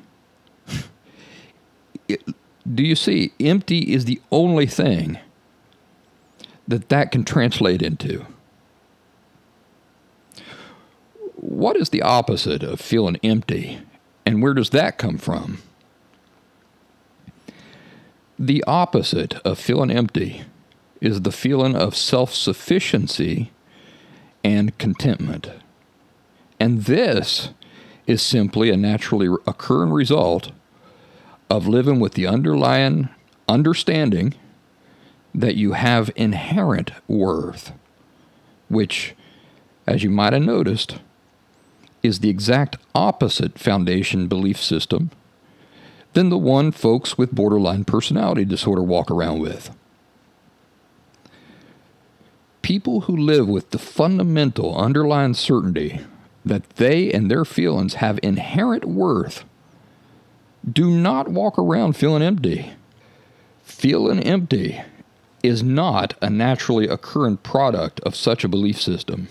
do 2.74 2.84
you 2.84 2.96
see? 2.96 3.34
Empty 3.40 3.94
is 3.94 4.06
the 4.06 4.22
only 4.32 4.68
thing 4.68 5.18
that 6.68 6.90
that 6.90 7.12
can 7.12 7.24
translate 7.24 7.82
into. 7.82 8.26
What 11.36 11.78
is 11.78 11.90
the 11.90 12.02
opposite 12.02 12.64
of 12.64 12.80
feeling 12.80 13.18
empty, 13.24 13.80
and 14.26 14.44
where 14.44 14.54
does 14.54 14.70
that 14.70 14.98
come 14.98 15.18
from? 15.18 15.60
The 18.38 18.64
opposite 18.68 19.34
of 19.46 19.58
feeling 19.58 19.90
empty 19.90 20.44
is 21.02 21.22
the 21.22 21.32
feeling 21.32 21.76
of 21.76 21.96
self 21.96 22.34
sufficiency 22.34 23.52
and 24.44 24.78
contentment. 24.78 25.50
And 26.60 26.84
this 26.84 27.50
is 28.06 28.22
simply 28.22 28.70
a 28.70 28.78
naturally 28.78 29.28
occurring 29.48 29.92
result 29.92 30.52
of 31.50 31.68
living 31.68 32.00
with 32.00 32.13
the 32.13 32.27
underlying 32.27 33.10
understanding 33.48 34.36
that 35.34 35.56
you 35.56 35.74
have 35.74 36.12
inherent 36.15 36.91
worth, 37.08 37.72
which, 38.68 39.15
as 39.88 40.03
you 40.03 40.10
might 40.10 40.34
have 40.34 40.41
noticed, 40.41 41.00
is 42.03 42.20
the 42.20 42.29
exact 42.29 42.77
opposite 42.96 43.58
foundation 43.58 44.27
belief 44.27 44.62
system 44.62 45.12
than 46.13 46.29
the 46.29 46.38
one 46.38 46.72
folks 46.72 47.18
with 47.18 47.36
borderline 47.36 47.84
personality 47.84 48.46
disorder 48.46 48.82
walk 48.82 49.12
around 49.12 49.39
with. 49.39 49.75
People 52.62 53.01
who 53.01 53.15
live 53.15 53.48
with 53.48 53.72
the 53.72 53.79
fundamental 53.79 54.75
underlying 54.75 55.34
certainty 55.34 56.01
that 56.46 56.70
they 56.72 57.12
and 57.12 57.29
their 57.29 57.46
feelings 57.46 57.96
have 57.96 58.20
inherent 58.22 58.86
worth 58.86 59.44
do 60.72 60.92
not 60.92 61.30
walk 61.30 61.58
around 61.58 61.96
feeling 61.96 62.24
empty. 62.24 62.74
Feeling 63.64 64.22
empty 64.22 64.82
is 65.44 65.64
not 65.64 66.16
a 66.22 66.30
naturally 66.30 66.88
occurring 66.88 67.38
product 67.38 68.00
of 68.02 68.16
such 68.16 68.44
a 68.44 68.50
belief 68.50 68.82
system. 68.82 69.28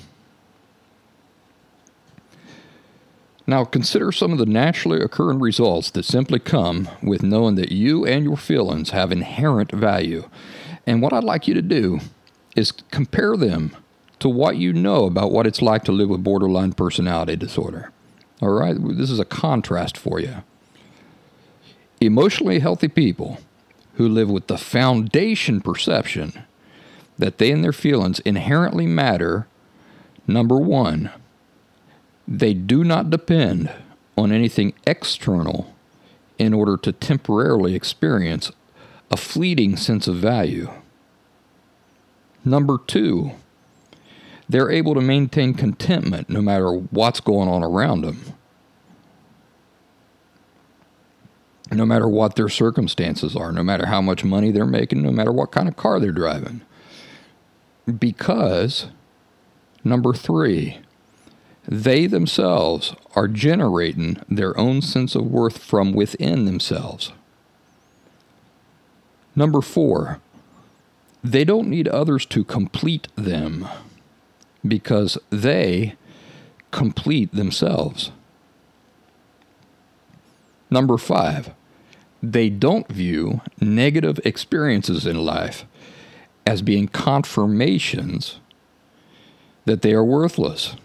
Now, 3.47 3.64
consider 3.64 4.12
some 4.12 4.33
of 4.33 4.38
the 4.38 4.47
naturally 4.47 5.00
occurring 5.00 5.40
results 5.40 5.90
that 5.92 6.04
simply 6.04 6.38
come 6.38 6.87
with 7.02 7.23
knowing 7.23 7.54
that 7.54 7.73
you 7.73 8.04
and 8.04 8.23
your 8.23 8.37
feelings 8.37 8.90
have 8.90 9.11
inherent 9.11 9.73
value. 9.73 10.28
And 10.87 11.00
what 11.00 11.14
I'd 11.14 11.25
like 11.25 11.49
you 11.49 11.54
to 11.54 11.62
do 11.62 12.00
is 12.54 12.73
compare 12.73 13.37
them 13.38 13.75
to 14.18 14.29
what 14.29 14.57
you 14.57 14.72
know 14.72 15.07
about 15.07 15.33
what 15.33 15.46
it's 15.46 15.62
like 15.62 15.85
to 15.85 15.92
live 15.92 16.11
with 16.11 16.24
borderline 16.24 16.72
personality 16.72 17.37
disorder. 17.37 17.90
All 18.42 18.51
right? 18.51 18.77
This 18.79 19.11
is 19.11 19.18
a 19.18 19.24
contrast 19.24 19.96
for 19.96 20.20
you. 20.20 20.42
Emotionally 22.00 22.61
healthy 22.61 22.88
people 22.88 23.38
who 23.94 24.08
live 24.08 24.30
with 24.30 24.46
the 24.46 24.58
foundation 24.58 25.61
perception 25.61 26.44
that 27.18 27.38
they 27.38 27.50
and 27.50 27.64
their 27.64 27.72
feelings 27.72 28.20
inherently 28.20 28.87
matter, 28.87 29.48
number 30.26 30.56
one, 30.56 31.11
they 32.28 32.54
do 32.54 32.84
not 32.84 33.11
depend 33.11 33.70
on 34.16 34.30
anything 34.30 34.72
external 34.87 35.74
in 36.38 36.54
order 36.54 36.76
to 36.76 36.92
temporarily 36.92 37.74
experience 37.74 38.52
a 39.11 39.16
fleeting 39.16 39.76
sense 39.76 40.06
of 40.06 40.16
value. 40.16 40.70
Number 42.44 42.78
two, 42.87 43.32
they're 44.48 44.70
able 44.70 44.94
to 44.94 45.00
maintain 45.00 45.54
contentment 45.54 46.30
no 46.30 46.40
matter 46.40 46.70
what's 46.70 47.20
going 47.20 47.48
on 47.48 47.64
around 47.64 48.02
them. 48.02 48.38
No 51.70 51.85
matter 51.85 52.09
what 52.09 52.37
their 52.37 52.48
circumstances 52.48 53.37
are, 53.37 53.52
no 53.52 53.62
matter 53.62 53.87
how 53.87 54.00
much 54.00 54.24
money 54.24 54.50
they're 54.50 54.66
making, 54.66 55.02
no 55.02 55.11
matter 55.11 55.33
what 55.33 55.52
kind 55.52 55.68
of 55.68 55.76
car 55.76 56.00
they're 56.00 56.12
driving. 56.12 56.62
Because, 57.98 58.87
number 59.85 60.14
three, 60.14 60.78
they 61.66 62.07
themselves 62.07 62.94
are 63.14 63.28
generating 63.28 64.16
their 64.28 64.59
own 64.59 64.81
sense 64.81 65.14
of 65.14 65.26
worth 65.26 65.59
from 65.59 65.92
within 65.92 66.46
themselves. 66.46 67.12
Number 69.37 69.61
four, 69.61 70.20
they 71.22 71.44
don't 71.44 71.68
need 71.68 71.87
others 71.88 72.24
to 72.26 72.44
complete 72.44 73.09
them 73.16 73.68
because 74.66 75.18
they 75.31 75.94
complete 76.70 77.33
themselves. 77.33 78.11
Number 80.70 80.98
five, 80.98 81.54
they 82.22 82.48
don't 82.48 82.88
view 82.88 83.40
negative 83.61 84.20
experiences 84.24 85.07
in 85.07 85.24
life 85.24 85.64
as 86.46 86.62
being 86.62 86.88
confirmations 86.88 88.40
that 89.64 89.83
they 89.83 89.92
are 89.92 90.04
worthless. 90.04 90.76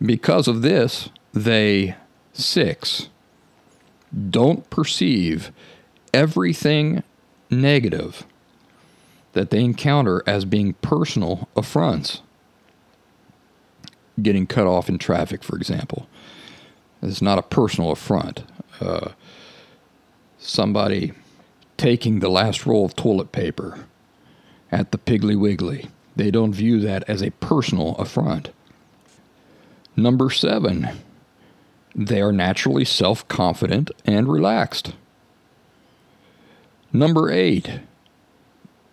Because 0.00 0.48
of 0.48 0.62
this, 0.62 1.08
they, 1.32 1.96
six, 2.32 3.08
don't 4.30 4.68
perceive 4.68 5.52
everything 6.12 7.02
negative 7.50 8.26
that 9.32 9.50
they 9.50 9.62
encounter 9.62 10.22
as 10.26 10.44
being 10.44 10.74
personal 10.74 11.48
affronts. 11.56 12.22
Getting 14.20 14.46
cut 14.46 14.66
off 14.66 14.88
in 14.88 14.98
traffic, 14.98 15.44
for 15.44 15.56
example, 15.56 16.08
is 17.02 17.20
not 17.20 17.38
a 17.38 17.42
personal 17.42 17.90
affront. 17.90 18.44
Uh, 18.80 19.10
somebody 20.38 21.12
taking 21.76 22.20
the 22.20 22.28
last 22.28 22.66
roll 22.66 22.84
of 22.84 22.96
toilet 22.96 23.32
paper 23.32 23.86
at 24.70 24.92
the 24.92 24.98
Piggly 24.98 25.38
Wiggly, 25.38 25.88
they 26.14 26.30
don't 26.30 26.52
view 26.52 26.80
that 26.80 27.04
as 27.08 27.22
a 27.22 27.30
personal 27.32 27.94
affront. 27.96 28.50
Number 29.96 30.30
seven, 30.30 30.90
they 31.94 32.20
are 32.20 32.32
naturally 32.32 32.84
self 32.84 33.26
confident 33.28 33.90
and 34.04 34.28
relaxed. 34.28 34.94
Number 36.92 37.30
eight, 37.30 37.80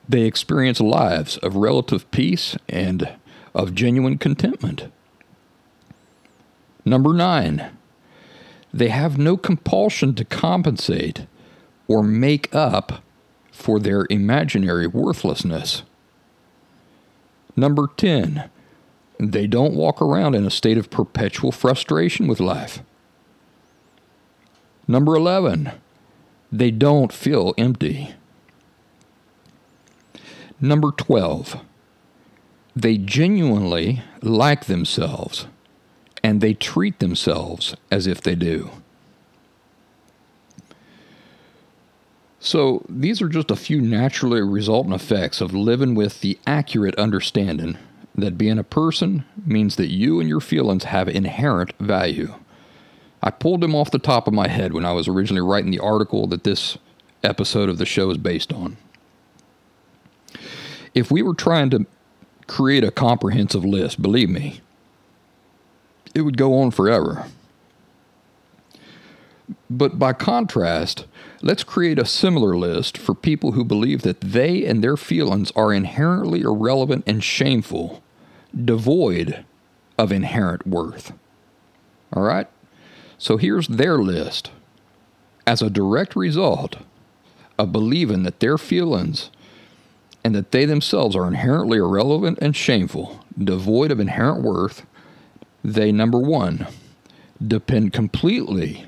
they 0.07 0.21
experience 0.21 0.79
lives 0.79 1.37
of 1.37 1.55
relative 1.55 2.09
peace 2.11 2.57
and 2.67 3.09
of 3.53 3.75
genuine 3.75 4.17
contentment. 4.17 4.91
Number 6.85 7.13
nine, 7.13 7.77
they 8.73 8.89
have 8.89 9.17
no 9.17 9.37
compulsion 9.37 10.15
to 10.15 10.25
compensate 10.25 11.27
or 11.87 12.01
make 12.01 12.53
up 12.55 13.03
for 13.51 13.79
their 13.79 14.07
imaginary 14.09 14.87
worthlessness. 14.87 15.83
Number 17.55 17.87
10, 17.95 18.49
they 19.19 19.45
don't 19.45 19.75
walk 19.75 20.01
around 20.01 20.33
in 20.33 20.45
a 20.45 20.49
state 20.49 20.79
of 20.79 20.89
perpetual 20.89 21.51
frustration 21.51 22.27
with 22.27 22.39
life. 22.39 22.81
Number 24.87 25.15
11, 25.15 25.71
they 26.51 26.71
don't 26.71 27.13
feel 27.13 27.53
empty. 27.57 28.15
Number 30.59 30.91
12, 30.91 31.57
they 32.75 32.97
genuinely 32.97 34.01
like 34.21 34.65
themselves 34.65 35.45
and 36.23 36.39
they 36.39 36.53
treat 36.53 36.99
themselves 36.99 37.75
as 37.91 38.07
if 38.07 38.21
they 38.21 38.35
do. 38.35 38.71
So, 42.39 42.85
these 42.89 43.21
are 43.21 43.29
just 43.29 43.51
a 43.51 43.55
few 43.55 43.79
naturally 43.79 44.41
resultant 44.41 44.95
effects 44.95 45.39
of 45.39 45.53
living 45.53 45.95
with 45.95 46.19
the 46.21 46.37
accurate 46.45 46.95
understanding 46.95 47.77
that 48.15 48.37
being 48.37 48.59
a 48.59 48.63
person 48.63 49.25
means 49.45 49.75
that 49.77 49.87
you 49.87 50.19
and 50.19 50.27
your 50.27 50.41
feelings 50.41 50.85
have 50.85 51.07
inherent 51.07 51.73
value. 51.79 52.35
I 53.21 53.31
pulled 53.31 53.61
them 53.61 53.73
off 53.73 53.91
the 53.91 53.99
top 53.99 54.27
of 54.27 54.33
my 54.33 54.49
head 54.49 54.73
when 54.73 54.85
I 54.85 54.91
was 54.91 55.07
originally 55.07 55.41
writing 55.41 55.71
the 55.71 55.79
article 55.79 56.27
that 56.27 56.43
this 56.43 56.77
episode 57.23 57.69
of 57.69 57.77
the 57.77 57.85
show 57.85 58.09
is 58.09 58.17
based 58.17 58.51
on. 58.51 58.75
If 60.93 61.09
we 61.09 61.21
were 61.21 61.33
trying 61.33 61.69
to 61.69 61.85
create 62.47 62.83
a 62.83 62.91
comprehensive 62.91 63.63
list, 63.63 64.01
believe 64.01 64.29
me, 64.29 64.59
it 66.13 66.21
would 66.21 66.37
go 66.37 66.59
on 66.59 66.71
forever. 66.71 67.25
But 69.69 69.97
by 69.97 70.13
contrast, 70.13 71.05
let's 71.41 71.63
create 71.63 71.99
a 71.99 72.05
similar 72.05 72.55
list 72.55 72.97
for 72.97 73.13
people 73.13 73.53
who 73.53 73.63
believe 73.63 74.03
that 74.03 74.21
they 74.21 74.65
and 74.65 74.83
their 74.83 74.97
feelings 74.97 75.51
are 75.55 75.73
inherently 75.73 76.41
irrelevant 76.41 77.03
and 77.07 77.23
shameful, 77.23 78.03
devoid 78.53 79.43
of 79.97 80.11
inherent 80.11 80.67
worth. 80.67 81.13
All 82.13 82.23
right? 82.23 82.47
So 83.17 83.37
here's 83.37 83.67
their 83.67 83.97
list. 83.97 84.51
As 85.45 85.61
a 85.61 85.69
direct 85.69 86.15
result 86.15 86.77
of 87.57 87.71
believing 87.71 88.23
that 88.23 88.39
their 88.39 88.57
feelings 88.57 89.29
and 90.23 90.33
that 90.33 90.51
they 90.51 90.65
themselves 90.65 91.15
are 91.15 91.27
inherently 91.27 91.77
irrelevant 91.77 92.39
and 92.41 92.55
shameful, 92.55 93.25
devoid 93.37 93.91
of 93.91 93.99
inherent 93.99 94.41
worth, 94.41 94.85
they, 95.63 95.91
number 95.91 96.19
one, 96.19 96.67
depend 97.45 97.93
completely 97.93 98.85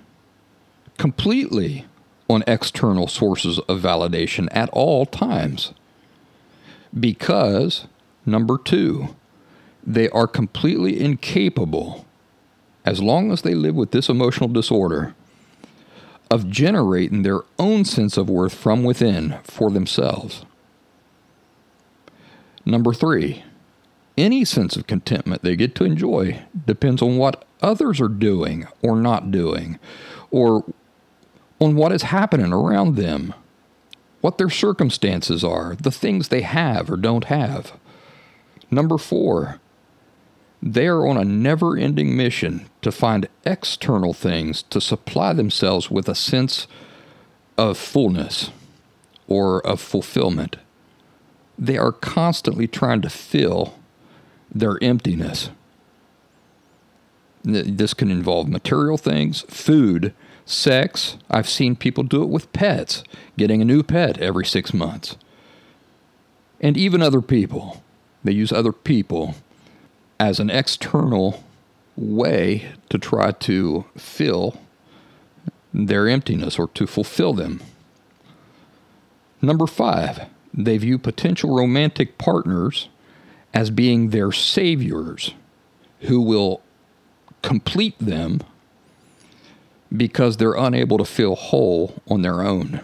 completely 0.98 1.86
on 2.30 2.44
external 2.48 3.08
sources 3.08 3.60
of 3.68 3.82
validation 3.82 4.48
at 4.52 4.70
all 4.70 5.06
times. 5.06 5.74
Because, 6.98 7.86
number 8.26 8.58
two, 8.58 9.16
they 9.86 10.10
are 10.10 10.28
completely 10.28 11.00
incapable, 11.00 12.06
as 12.86 13.02
long 13.02 13.32
as 13.32 13.42
they 13.42 13.54
live 13.54 13.76
with 13.76 13.92
this 13.92 14.10
emotional 14.10 14.50
disorder, 14.50 15.14
of 16.32 16.50
generating 16.50 17.22
their 17.22 17.42
own 17.60 17.86
sense 17.86 18.18
of 18.18 18.30
worth 18.30 18.54
from 18.54 18.84
within 18.84 19.38
for 19.44 19.70
themselves. 19.70 20.44
Number 22.66 22.94
three, 22.94 23.44
any 24.18 24.46
sense 24.46 24.76
of 24.76 24.88
contentment 24.88 25.42
they 25.42 25.56
get 25.56 25.76
to 25.76 25.84
enjoy 25.84 26.42
depends 26.66 27.02
on 27.02 27.18
what 27.18 27.46
others 27.62 28.00
are 28.00 28.08
doing 28.08 28.68
or 28.82 28.96
not 28.96 29.32
doing, 29.32 29.80
or 30.32 30.64
on 31.60 31.76
what 31.76 31.92
is 31.92 32.04
happening 32.04 32.54
around 32.54 32.96
them, 32.96 33.34
what 34.22 34.38
their 34.38 34.50
circumstances 34.50 35.44
are, 35.44 35.76
the 35.76 35.92
things 35.92 36.28
they 36.28 36.42
have 36.42 36.90
or 36.90 36.98
don't 36.98 37.26
have. 37.26 37.74
Number 38.72 38.98
four, 38.98 39.60
they 40.62 40.88
are 40.88 41.06
on 41.06 41.18
a 41.18 41.26
never 41.26 41.78
ending 41.78 42.18
mission 42.18 42.68
to 42.82 42.92
find 42.92 43.30
external 43.46 44.14
things 44.14 44.64
to 44.64 44.82
supply 44.82 45.34
themselves 45.34 45.92
with 45.92 46.10
a 46.10 46.16
sense 46.16 46.68
of 47.58 47.78
fullness 47.78 48.50
or 49.28 49.66
of 49.66 49.80
fulfillment. 49.80 50.58
They 51.58 51.78
are 51.78 51.92
constantly 51.92 52.68
trying 52.68 53.02
to 53.02 53.10
fill 53.10 53.76
their 54.56 54.82
emptiness. 54.82 55.50
This 57.44 57.94
can 57.94 58.10
involve 58.10 58.48
material 58.50 58.98
things, 58.98 59.42
food, 59.42 60.14
sex. 60.46 61.18
I've 61.30 61.50
seen 61.50 61.76
people 61.76 62.04
do 62.04 62.24
it 62.24 62.30
with 62.30 62.52
pets, 62.54 63.04
getting 63.38 63.62
a 63.62 63.66
new 63.66 63.84
pet 63.84 64.18
every 64.18 64.46
six 64.46 64.74
months. 64.74 65.18
And 66.60 66.78
even 66.78 67.02
other 67.02 67.22
people. 67.22 67.84
They 68.24 68.32
use 68.32 68.52
other 68.52 68.72
people 68.72 69.36
as 70.20 70.40
an 70.40 70.50
external 70.50 71.44
way 71.96 72.72
to 72.90 72.98
try 72.98 73.32
to 73.32 73.86
fill 73.96 74.60
their 75.72 76.08
emptiness 76.08 76.58
or 76.58 76.70
to 76.70 76.88
fulfill 76.88 77.34
them. 77.34 77.62
Number 79.42 79.68
five, 79.68 80.28
they 80.54 80.78
view 80.78 80.98
potential 80.98 81.56
romantic 81.56 82.18
partners 82.18 82.90
as 83.56 83.70
being 83.70 84.10
their 84.10 84.34
saviors 84.34 85.34
who 86.02 86.20
will 86.20 86.62
complete 87.42 87.98
them 88.00 88.42
because 89.96 90.36
they're 90.38 90.54
unable 90.54 90.98
to 90.98 91.06
feel 91.06 91.36
whole 91.36 92.02
on 92.08 92.22
their 92.22 92.42
own. 92.42 92.82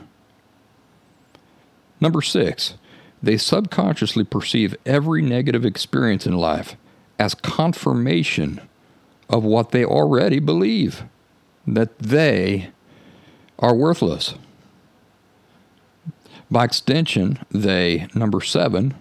Number 1.99 2.21
six, 2.21 2.75
they 3.21 3.37
subconsciously 3.37 4.23
perceive 4.23 4.75
every 4.85 5.21
negative 5.21 5.65
experience 5.65 6.25
in 6.25 6.33
life 6.33 6.77
as 7.19 7.35
confirmation 7.35 8.61
of 9.29 9.43
what 9.43 9.71
they 9.71 9.83
already 9.83 10.39
believe 10.39 11.03
that 11.67 11.99
they 11.99 12.71
are 13.59 13.75
worthless. 13.75 14.35
By 16.49 16.65
extension, 16.65 17.39
they, 17.51 18.07
number 18.15 18.41
seven, 18.41 18.95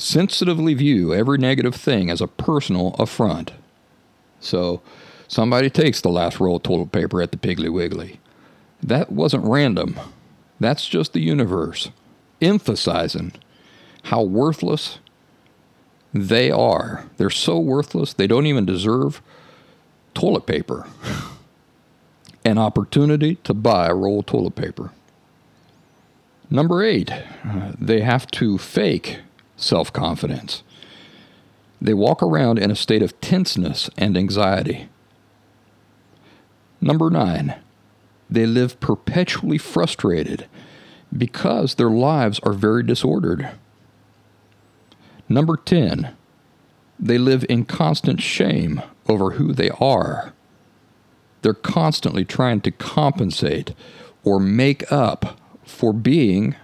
sensitively 0.00 0.74
view 0.74 1.14
every 1.14 1.38
negative 1.38 1.74
thing 1.74 2.10
as 2.10 2.20
a 2.20 2.26
personal 2.26 2.94
affront. 2.98 3.52
So, 4.40 4.80
Somebody 5.30 5.70
takes 5.70 6.00
the 6.00 6.08
last 6.08 6.40
roll 6.40 6.56
of 6.56 6.64
toilet 6.64 6.90
paper 6.90 7.22
at 7.22 7.30
the 7.30 7.36
Piggly 7.36 7.72
Wiggly. 7.72 8.18
That 8.82 9.12
wasn't 9.12 9.44
random. 9.44 9.94
That's 10.58 10.88
just 10.88 11.12
the 11.12 11.20
universe 11.20 11.90
emphasizing 12.42 13.34
how 14.04 14.22
worthless 14.22 14.98
they 16.12 16.50
are. 16.50 17.04
They're 17.16 17.30
so 17.30 17.60
worthless, 17.60 18.12
they 18.12 18.26
don't 18.26 18.46
even 18.46 18.66
deserve 18.66 19.22
toilet 20.14 20.46
paper. 20.46 20.88
An 22.44 22.58
opportunity 22.58 23.36
to 23.44 23.54
buy 23.54 23.86
a 23.86 23.94
roll 23.94 24.18
of 24.20 24.26
toilet 24.26 24.56
paper. 24.56 24.90
Number 26.50 26.82
eight, 26.82 27.12
uh, 27.12 27.72
they 27.78 28.00
have 28.00 28.26
to 28.32 28.58
fake 28.58 29.20
self 29.60 29.92
confidence. 29.92 30.62
They 31.80 31.94
walk 31.94 32.22
around 32.22 32.58
in 32.58 32.70
a 32.70 32.76
state 32.76 33.02
of 33.02 33.18
tenseness 33.20 33.88
and 33.96 34.16
anxiety. 34.16 34.88
Number 36.80 37.10
nine, 37.10 37.56
they 38.28 38.46
live 38.46 38.80
perpetually 38.80 39.58
frustrated 39.58 40.46
because 41.16 41.74
their 41.74 41.90
lives 41.90 42.38
are 42.40 42.52
very 42.52 42.82
disordered. 42.82 43.50
Number 45.28 45.56
10, 45.56 46.14
they 46.98 47.18
live 47.18 47.44
in 47.48 47.64
constant 47.64 48.20
shame 48.20 48.82
over 49.08 49.32
who 49.32 49.52
they 49.52 49.70
are. 49.80 50.32
They're 51.42 51.54
constantly 51.54 52.24
trying 52.24 52.60
to 52.62 52.70
compensate 52.70 53.74
or 54.22 54.38
make 54.38 54.90
up 54.92 55.38
for 55.64 55.92
being 55.92 56.54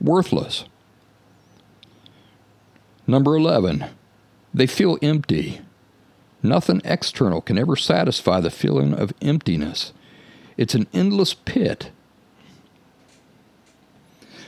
worthless. 0.00 0.64
Number 3.06 3.36
11, 3.36 3.84
they 4.52 4.66
feel 4.66 4.98
empty 5.00 5.60
Nothing 6.46 6.80
external 6.84 7.40
can 7.40 7.58
ever 7.58 7.74
satisfy 7.74 8.40
the 8.40 8.50
feeling 8.50 8.94
of 8.94 9.12
emptiness. 9.20 9.92
It's 10.56 10.74
an 10.74 10.86
endless 10.92 11.34
pit. 11.34 11.90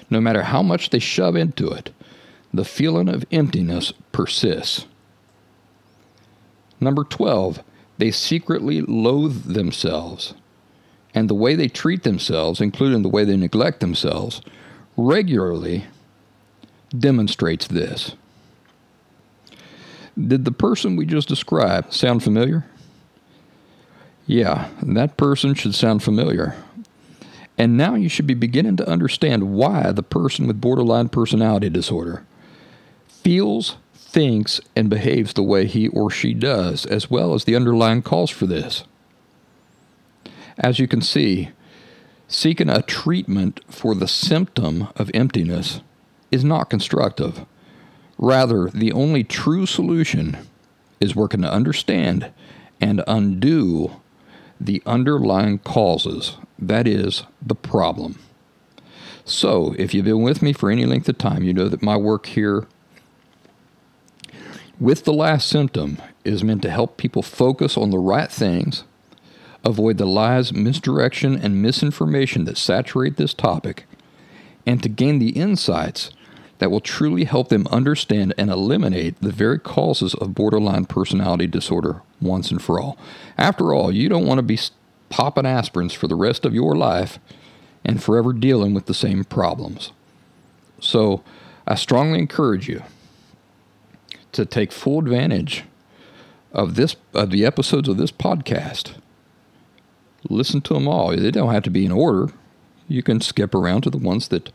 No 0.08 0.20
matter 0.20 0.44
how 0.44 0.62
much 0.62 0.90
they 0.90 1.00
shove 1.00 1.34
into 1.34 1.70
it, 1.70 1.90
the 2.54 2.64
feeling 2.64 3.08
of 3.08 3.26
emptiness 3.32 3.92
persists. 4.12 4.86
Number 6.80 7.04
12, 7.04 7.62
they 7.98 8.12
secretly 8.12 8.80
loathe 8.80 9.52
themselves. 9.52 10.34
And 11.14 11.28
the 11.28 11.34
way 11.34 11.56
they 11.56 11.68
treat 11.68 12.04
themselves, 12.04 12.60
including 12.60 13.02
the 13.02 13.08
way 13.08 13.24
they 13.24 13.36
neglect 13.36 13.80
themselves, 13.80 14.40
regularly 14.96 15.86
demonstrates 16.96 17.66
this. 17.66 18.14
Did 20.26 20.44
the 20.44 20.52
person 20.52 20.96
we 20.96 21.06
just 21.06 21.28
described 21.28 21.92
sound 21.92 22.24
familiar? 22.24 22.64
Yeah, 24.26 24.68
that 24.82 25.16
person 25.16 25.54
should 25.54 25.74
sound 25.74 26.02
familiar. 26.02 26.56
And 27.56 27.76
now 27.76 27.94
you 27.94 28.08
should 28.08 28.26
be 28.26 28.34
beginning 28.34 28.76
to 28.76 28.88
understand 28.88 29.52
why 29.52 29.92
the 29.92 30.02
person 30.02 30.46
with 30.46 30.60
borderline 30.60 31.08
personality 31.08 31.70
disorder 31.70 32.24
feels, 33.08 33.76
thinks, 33.94 34.60
and 34.76 34.90
behaves 34.90 35.32
the 35.32 35.42
way 35.42 35.66
he 35.66 35.88
or 35.88 36.10
she 36.10 36.34
does, 36.34 36.84
as 36.86 37.10
well 37.10 37.34
as 37.34 37.44
the 37.44 37.56
underlying 37.56 38.02
cause 38.02 38.30
for 38.30 38.46
this. 38.46 38.84
As 40.58 40.78
you 40.78 40.88
can 40.88 41.00
see, 41.00 41.50
seeking 42.26 42.68
a 42.68 42.82
treatment 42.82 43.60
for 43.68 43.94
the 43.94 44.08
symptom 44.08 44.88
of 44.96 45.10
emptiness 45.14 45.80
is 46.30 46.44
not 46.44 46.70
constructive. 46.70 47.44
Rather, 48.18 48.68
the 48.70 48.92
only 48.92 49.22
true 49.22 49.64
solution 49.64 50.36
is 51.00 51.14
working 51.14 51.42
to 51.42 51.50
understand 51.50 52.30
and 52.80 53.02
undo 53.06 53.92
the 54.60 54.82
underlying 54.84 55.58
causes. 55.60 56.36
That 56.58 56.88
is 56.88 57.22
the 57.40 57.54
problem. 57.54 58.18
So, 59.24 59.74
if 59.78 59.94
you've 59.94 60.06
been 60.06 60.22
with 60.22 60.42
me 60.42 60.52
for 60.52 60.70
any 60.70 60.84
length 60.84 61.08
of 61.08 61.18
time, 61.18 61.44
you 61.44 61.52
know 61.52 61.68
that 61.68 61.82
my 61.82 61.96
work 61.96 62.26
here 62.26 62.66
with 64.80 65.04
the 65.04 65.12
last 65.12 65.48
symptom 65.48 65.98
is 66.24 66.42
meant 66.42 66.62
to 66.62 66.70
help 66.70 66.96
people 66.96 67.22
focus 67.22 67.76
on 67.76 67.90
the 67.90 67.98
right 67.98 68.30
things, 68.30 68.84
avoid 69.64 69.98
the 69.98 70.06
lies, 70.06 70.52
misdirection, 70.52 71.36
and 71.36 71.60
misinformation 71.60 72.44
that 72.44 72.56
saturate 72.56 73.16
this 73.16 73.34
topic, 73.34 73.84
and 74.66 74.82
to 74.82 74.88
gain 74.88 75.18
the 75.18 75.30
insights 75.30 76.10
that 76.58 76.70
will 76.70 76.80
truly 76.80 77.24
help 77.24 77.48
them 77.48 77.66
understand 77.68 78.34
and 78.36 78.50
eliminate 78.50 79.20
the 79.20 79.32
very 79.32 79.58
causes 79.58 80.14
of 80.14 80.34
borderline 80.34 80.84
personality 80.84 81.46
disorder 81.46 82.02
once 82.20 82.50
and 82.50 82.60
for 82.60 82.80
all. 82.80 82.98
After 83.36 83.72
all, 83.72 83.92
you 83.92 84.08
don't 84.08 84.26
want 84.26 84.38
to 84.38 84.42
be 84.42 84.58
popping 85.08 85.44
aspirins 85.44 85.94
for 85.94 86.08
the 86.08 86.16
rest 86.16 86.44
of 86.44 86.54
your 86.54 86.76
life 86.76 87.18
and 87.84 88.02
forever 88.02 88.32
dealing 88.32 88.74
with 88.74 88.86
the 88.86 88.94
same 88.94 89.24
problems. 89.24 89.92
So, 90.80 91.22
I 91.66 91.74
strongly 91.74 92.18
encourage 92.18 92.68
you 92.68 92.82
to 94.32 94.46
take 94.46 94.72
full 94.72 95.00
advantage 95.00 95.64
of 96.52 96.74
this 96.76 96.96
of 97.14 97.30
the 97.30 97.44
episodes 97.44 97.88
of 97.88 97.98
this 97.98 98.12
podcast. 98.12 98.94
Listen 100.28 100.60
to 100.62 100.74
them 100.74 100.88
all. 100.88 101.14
They 101.14 101.30
don't 101.30 101.52
have 101.52 101.62
to 101.64 101.70
be 101.70 101.84
in 101.84 101.92
order. 101.92 102.32
You 102.88 103.02
can 103.02 103.20
skip 103.20 103.54
around 103.54 103.82
to 103.82 103.90
the 103.90 103.98
ones 103.98 104.28
that 104.28 104.50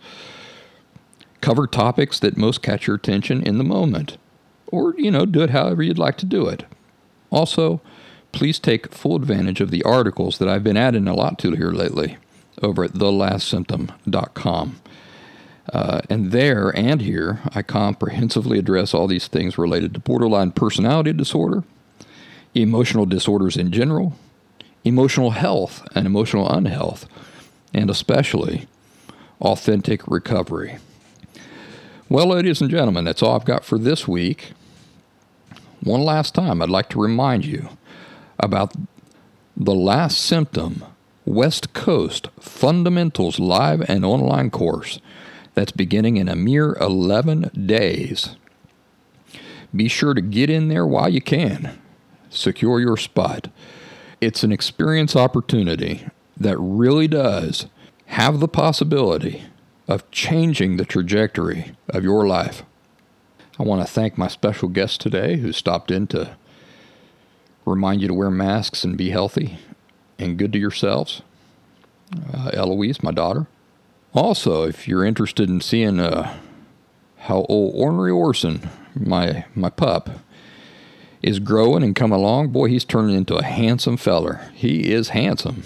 cover 1.43 1.67
topics 1.67 2.19
that 2.19 2.37
most 2.37 2.61
catch 2.61 2.87
your 2.87 2.95
attention 2.95 3.43
in 3.43 3.57
the 3.57 3.65
moment. 3.65 4.17
Or, 4.67 4.95
you 4.97 5.11
know, 5.11 5.25
do 5.25 5.41
it 5.41 5.49
however 5.49 5.83
you'd 5.83 5.99
like 5.99 6.17
to 6.19 6.25
do 6.25 6.47
it. 6.47 6.63
Also, 7.31 7.81
please 8.31 8.59
take 8.59 8.93
full 8.93 9.17
advantage 9.17 9.59
of 9.59 9.69
the 9.69 9.83
articles 9.83 10.37
that 10.37 10.47
I've 10.47 10.63
been 10.63 10.77
adding 10.77 11.05
a 11.05 11.13
lot 11.13 11.37
to 11.39 11.51
here 11.51 11.71
lately 11.71 12.17
over 12.61 12.85
at 12.85 12.93
thelastsymptom.com. 12.93 14.81
Uh, 15.71 16.01
and 16.09 16.31
there 16.31 16.69
and 16.75 17.01
here, 17.01 17.41
I 17.53 17.61
comprehensively 17.61 18.57
address 18.57 18.93
all 18.93 19.07
these 19.07 19.27
things 19.27 19.57
related 19.57 19.93
to 19.93 19.99
borderline 19.99 20.51
personality 20.51 21.11
disorder, 21.11 21.65
emotional 22.55 23.05
disorders 23.05 23.57
in 23.57 23.71
general, 23.71 24.15
emotional 24.85 25.31
health 25.31 25.85
and 25.93 26.07
emotional 26.07 26.49
unhealth, 26.49 27.05
and 27.73 27.89
especially 27.89 28.65
authentic 29.41 30.07
recovery. 30.07 30.77
Well, 32.09 32.27
ladies 32.27 32.59
and 32.59 32.69
gentlemen, 32.69 33.05
that's 33.05 33.23
all 33.23 33.35
I've 33.35 33.45
got 33.45 33.63
for 33.63 33.77
this 33.77 34.07
week. 34.07 34.51
One 35.81 36.01
last 36.01 36.35
time, 36.35 36.61
I'd 36.61 36.69
like 36.69 36.89
to 36.89 37.01
remind 37.01 37.45
you 37.45 37.69
about 38.37 38.73
the 39.55 39.73
last 39.73 40.19
symptom 40.19 40.83
West 41.25 41.73
Coast 41.73 42.27
Fundamentals 42.39 43.39
live 43.39 43.81
and 43.89 44.03
online 44.03 44.49
course 44.49 44.99
that's 45.53 45.71
beginning 45.71 46.17
in 46.17 46.27
a 46.27 46.35
mere 46.35 46.73
11 46.81 47.51
days. 47.65 48.35
Be 49.73 49.87
sure 49.87 50.13
to 50.13 50.21
get 50.21 50.49
in 50.49 50.67
there 50.67 50.85
while 50.85 51.09
you 51.09 51.21
can. 51.21 51.79
Secure 52.29 52.81
your 52.81 52.97
spot. 52.97 53.47
It's 54.19 54.43
an 54.43 54.51
experience 54.51 55.15
opportunity 55.15 56.05
that 56.35 56.57
really 56.59 57.07
does 57.07 57.67
have 58.07 58.41
the 58.41 58.47
possibility 58.49 59.45
of 59.87 60.09
changing 60.11 60.77
the 60.77 60.85
trajectory 60.85 61.75
of 61.89 62.03
your 62.03 62.27
life. 62.27 62.63
I 63.59 63.63
want 63.63 63.85
to 63.85 63.91
thank 63.91 64.17
my 64.17 64.27
special 64.27 64.67
guest 64.67 65.01
today 65.01 65.37
who 65.37 65.51
stopped 65.51 65.91
in 65.91 66.07
to 66.07 66.35
remind 67.65 68.01
you 68.01 68.07
to 68.07 68.13
wear 68.13 68.31
masks 68.31 68.83
and 68.83 68.97
be 68.97 69.11
healthy 69.11 69.59
and 70.17 70.37
good 70.37 70.53
to 70.53 70.59
yourselves. 70.59 71.21
Uh, 72.33 72.51
Eloise, 72.53 73.03
my 73.03 73.11
daughter. 73.11 73.47
Also, 74.13 74.63
if 74.63 74.87
you're 74.87 75.05
interested 75.05 75.49
in 75.49 75.61
seeing 75.61 75.99
uh, 75.99 76.37
how 77.19 77.45
old 77.49 77.73
Ornery 77.75 78.11
Orson, 78.11 78.69
my 78.95 79.45
my 79.55 79.69
pup, 79.69 80.09
is 81.21 81.39
growing 81.39 81.83
and 81.83 81.95
coming 81.95 82.19
along, 82.19 82.49
boy, 82.49 82.67
he's 82.67 82.85
turning 82.85 83.15
into 83.15 83.35
a 83.35 83.43
handsome 83.43 83.97
feller. 83.97 84.41
He 84.53 84.91
is 84.91 85.09
handsome. 85.09 85.63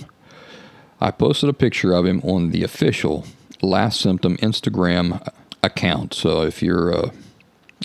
I 1.02 1.12
posted 1.12 1.50
a 1.50 1.54
picture 1.54 1.94
of 1.94 2.06
him 2.06 2.22
on 2.24 2.52
the 2.52 2.64
official 2.64 3.26
Last 3.62 4.00
Symptom 4.00 4.38
Instagram 4.38 5.28
account. 5.64 6.14
So 6.14 6.44
if 6.44 6.62
you're 6.62 6.92
a, 6.92 7.12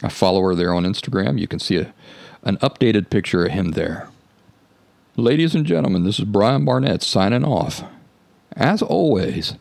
a 0.02 0.10
follower 0.10 0.54
there 0.54 0.74
on 0.74 0.84
Instagram, 0.84 1.38
you 1.38 1.48
can 1.48 1.58
see 1.58 1.76
a, 1.76 1.92
an 2.42 2.56
updated 2.58 3.10
picture 3.10 3.44
of 3.46 3.52
him 3.52 3.72
there. 3.72 4.08
Ladies 5.16 5.54
and 5.54 5.66
gentlemen, 5.66 6.04
this 6.04 6.18
is 6.18 6.24
Brian 6.24 6.64
Barnett 6.64 7.02
signing 7.02 7.44
off. 7.44 7.84
As 8.56 8.82
always, 8.82 9.54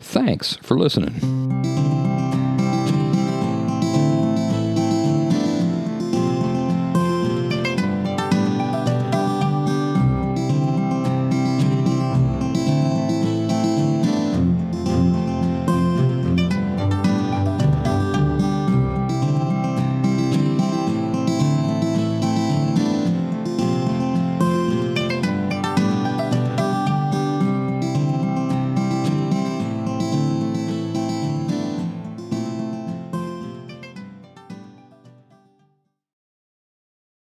thanks 0.00 0.56
for 0.56 0.78
listening. 0.78 1.83